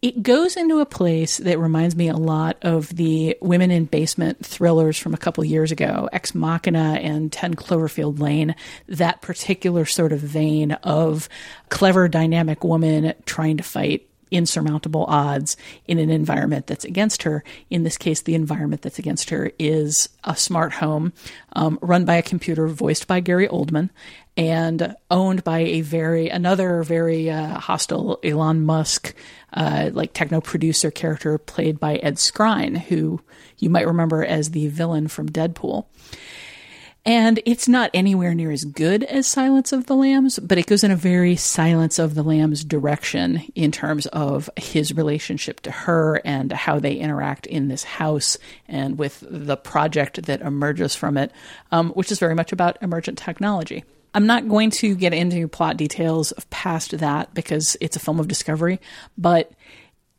[0.00, 4.44] it goes into a place that reminds me a lot of the women in basement
[4.44, 8.54] thrillers from a couple years ago, Ex Machina and 10 Cloverfield Lane,
[8.88, 11.28] that particular sort of vein of
[11.68, 15.56] clever, dynamic woman trying to fight insurmountable odds
[15.86, 17.44] in an environment that's against her.
[17.70, 21.12] In this case, the environment that's against her is a smart home
[21.54, 23.90] um, run by a computer voiced by Gary Oldman
[24.36, 29.14] and owned by a very another very uh, hostile Elon Musk
[29.52, 33.20] uh, like techno producer character played by Ed Skrein, who
[33.58, 35.86] you might remember as the villain from Deadpool.
[37.08, 40.84] And it's not anywhere near as good as Silence of the Lambs, but it goes
[40.84, 46.20] in a very Silence of the Lambs direction in terms of his relationship to her
[46.22, 48.36] and how they interact in this house
[48.68, 51.32] and with the project that emerges from it,
[51.72, 53.84] um, which is very much about emergent technology.
[54.12, 58.28] I'm not going to get into plot details past that because it's a film of
[58.28, 58.80] discovery,
[59.16, 59.50] but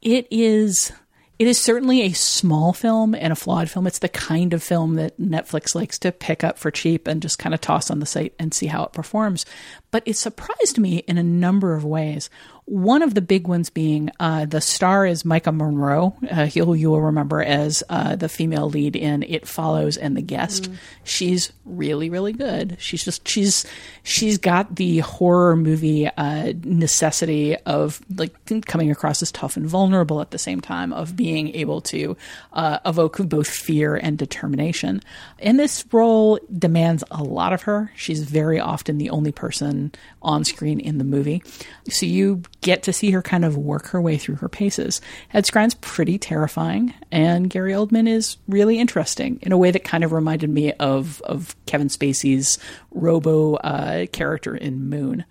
[0.02, 0.92] it is
[1.40, 3.88] it is certainly a small film and a flawed film.
[3.88, 7.40] It's the kind of film that Netflix likes to pick up for cheap and just
[7.40, 9.46] kind of toss on the site and see how it performs.
[9.90, 12.30] But it surprised me in a number of ways.
[12.70, 16.92] One of the big ones being uh, the star is Maika Monroe, uh, who you
[16.92, 20.70] will remember as uh, the female lead in It Follows and The Guest.
[20.70, 20.76] Mm.
[21.04, 22.78] She's really, really good.
[22.80, 23.66] She's just she's
[24.04, 28.36] she's got the horror movie uh, necessity of like
[28.68, 32.16] coming across as tough and vulnerable at the same time of being able to
[32.54, 35.02] uh, evoke both fear and determination.
[35.40, 37.92] And this role demands a lot of her.
[37.96, 39.92] She's very often the only person
[40.22, 41.42] on screen in the movie,
[41.90, 45.02] so you get to see her kind of work her way through her paces.
[45.34, 50.04] Ed Skrein's pretty terrifying, and Gary Oldman is really interesting in a way that kind
[50.04, 52.60] of reminded me of of Kevin Spacey's
[52.92, 55.26] Robo uh, character in Moon.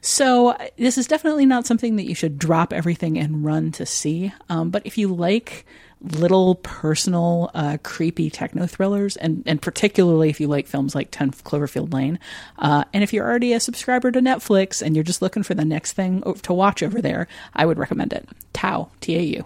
[0.00, 4.32] So this is definitely not something that you should drop everything and run to see.
[4.48, 5.66] Um, but if you like
[6.00, 11.32] little personal, uh, creepy techno thrillers, and, and particularly if you like films like 10
[11.32, 12.18] Cloverfield Lane.
[12.58, 15.64] Uh, and if you're already a subscriber to Netflix and you're just looking for the
[15.64, 18.28] next thing to watch over there, I would recommend it.
[18.52, 19.44] Tau, T A U.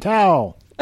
[0.00, 0.54] Tau.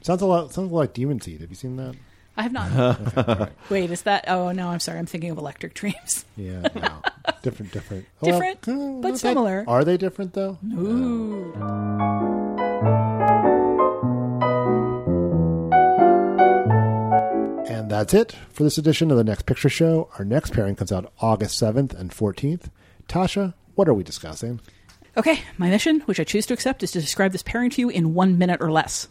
[0.00, 0.52] sounds a lot.
[0.52, 1.40] Sounds a lot like Demon Seed.
[1.40, 1.94] Have you seen that?
[2.36, 3.18] I have not.
[3.28, 4.24] okay, Wait, is that?
[4.26, 4.98] Oh no, I'm sorry.
[4.98, 6.24] I'm thinking of Electric Dreams.
[6.36, 7.02] yeah, no.
[7.42, 9.64] different, different, different, well, but similar.
[9.68, 10.58] Are they different though?
[10.74, 12.51] Ooh.
[17.92, 20.08] That's it for this edition of the Next Picture Show.
[20.18, 22.70] Our next pairing comes out August 7th and 14th.
[23.06, 24.60] Tasha, what are we discussing?
[25.14, 27.90] Okay, my mission, which I choose to accept, is to describe this pairing to you
[27.90, 29.08] in one minute or less.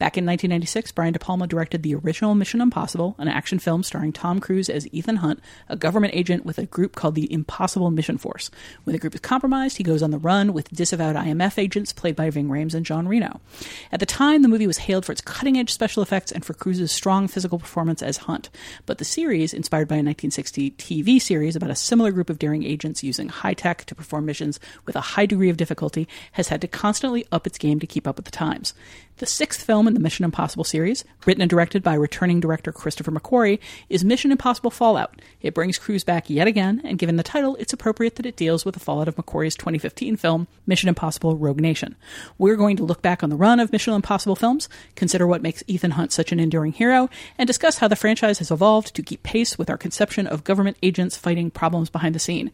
[0.00, 4.12] Back in 1996, Brian De Palma directed the original Mission Impossible, an action film starring
[4.12, 5.38] Tom Cruise as Ethan Hunt,
[5.68, 8.50] a government agent with a group called the Impossible Mission Force.
[8.82, 12.16] When the group is compromised, he goes on the run with disavowed IMF agents played
[12.16, 13.40] by Ving Rhames and Jean Reno.
[13.92, 16.54] At the time, the movie was hailed for its cutting edge special effects and for
[16.54, 18.50] Cruise's strong physical performance as Hunt.
[18.86, 22.64] But the series, inspired by a 1960 TV series about a similar group of daring
[22.64, 26.60] agents using high tech to perform missions with a high degree of difficulty, has had
[26.60, 28.74] to constantly up its game to keep up with the times.
[29.18, 33.12] The sixth film in the Mission Impossible series, written and directed by returning director Christopher
[33.12, 35.22] McQuarrie, is Mission Impossible Fallout.
[35.40, 38.64] It brings Cruise back yet again, and given the title, it's appropriate that it deals
[38.64, 41.94] with the fallout of McQuarrie's 2015 film, Mission Impossible Rogue Nation.
[42.38, 45.62] We're going to look back on the run of Mission Impossible films, consider what makes
[45.68, 49.22] Ethan Hunt such an enduring hero, and discuss how the franchise has evolved to keep
[49.22, 52.50] pace with our conception of government agents fighting problems behind the scene.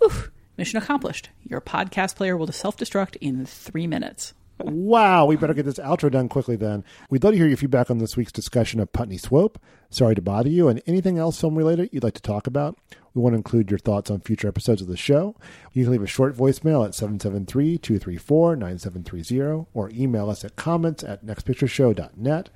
[0.00, 0.24] Whew,
[0.60, 1.30] mission accomplished.
[1.42, 4.34] Your podcast player will self destruct in three minutes
[4.64, 6.84] wow, we better get this outro done quickly then.
[7.08, 9.58] We'd love to hear your feedback on this week's discussion of Putney Swope.
[9.90, 12.78] Sorry to bother you, and anything else film related you'd like to talk about.
[13.14, 15.34] We want to include your thoughts on future episodes of the show.
[15.72, 21.02] You can leave a short voicemail at 773 234 9730 or email us at comments
[21.02, 22.50] at nextpictureshow.net.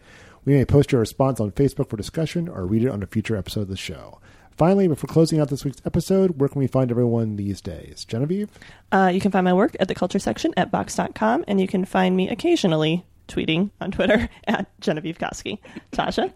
[0.44, 3.36] We may post your response on Facebook for discussion or read it on a future
[3.36, 4.20] episode of the show.
[4.56, 8.04] Finally, before closing out this week's episode, where can we find everyone these days?
[8.04, 8.48] Genevieve?
[8.92, 11.84] Uh, you can find my work at the culture section at Vox.com, and you can
[11.84, 15.58] find me occasionally tweeting on Twitter at Genevieve Koski.
[15.92, 16.32] Tasha?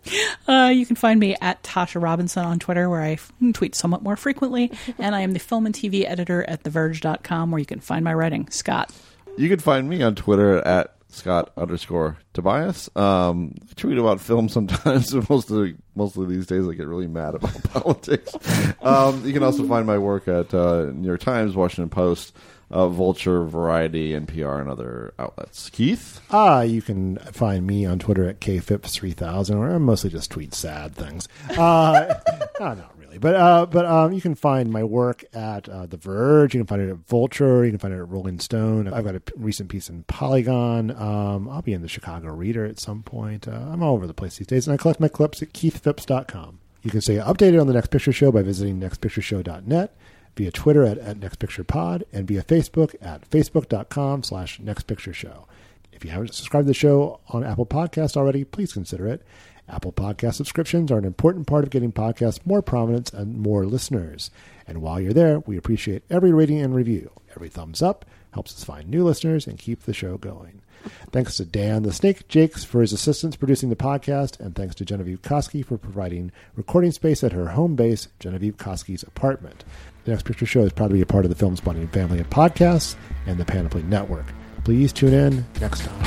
[0.49, 4.03] Uh, you can find me at Tasha Robinson on Twitter, where I f- tweet somewhat
[4.03, 4.73] more frequently.
[4.99, 8.15] and I am the film and TV editor at TheVerge.com, where you can find my
[8.15, 8.49] writing.
[8.51, 8.93] Scott.
[9.37, 12.89] You can find me on Twitter at Scott underscore Tobias.
[12.97, 15.15] Um, I tweet about film sometimes.
[15.29, 18.35] mostly, mostly these days, I get really mad about politics.
[18.83, 22.35] Um, you can also find my work at uh, New York Times, Washington Post,
[22.71, 25.71] uh, Vulture, Variety, NPR, and other outlets.
[25.71, 26.21] Keith?
[26.31, 30.95] Ah, you can find me on Twitter at kphipps3000, where I mostly just tweet sad
[30.95, 31.29] things.
[31.51, 32.15] Uh,
[32.61, 35.97] no, not really, but uh, but um, you can find my work at uh, The
[35.97, 36.55] Verge.
[36.55, 37.65] You can find it at Vulture.
[37.65, 38.89] You can find it at Rolling Stone.
[38.89, 40.91] I've got a p- recent piece in Polygon.
[40.91, 43.49] Um, I'll be in the Chicago Reader at some point.
[43.49, 46.61] Uh, I'm all over the place these days, and I collect my clips at keithphipps.com.
[46.83, 49.97] You can stay updated on the Next Picture Show by visiting nextpictureshow.net
[50.37, 55.45] via Twitter at, at nextpicturepod and via Facebook at facebook.com slash nextpictureshow.
[55.93, 59.25] If you haven't subscribed to the show on Apple Podcasts already, please consider it.
[59.69, 64.31] Apple Podcast subscriptions are an important part of getting podcasts more prominence and more listeners.
[64.67, 67.11] And while you're there, we appreciate every rating and review.
[67.35, 70.63] Every thumbs up helps us find new listeners and keep the show going.
[71.11, 74.85] Thanks to Dan the Snake Jakes for his assistance producing the podcast, and thanks to
[74.85, 79.65] Genevieve Koski for providing recording space at her home base, Genevieve Koski's apartment.
[80.05, 82.21] The Next Picture Show is proud to be a part of the Film Spotting family
[82.21, 82.95] of podcasts
[83.27, 84.27] and the Panoply Network.
[84.65, 85.99] Please tune in next time.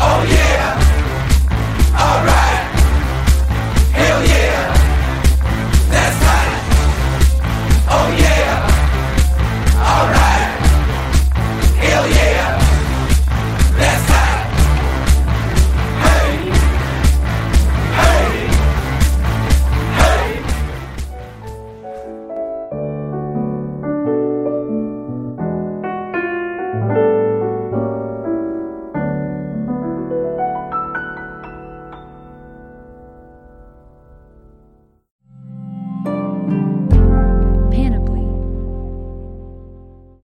[0.00, 0.97] Oh yeah!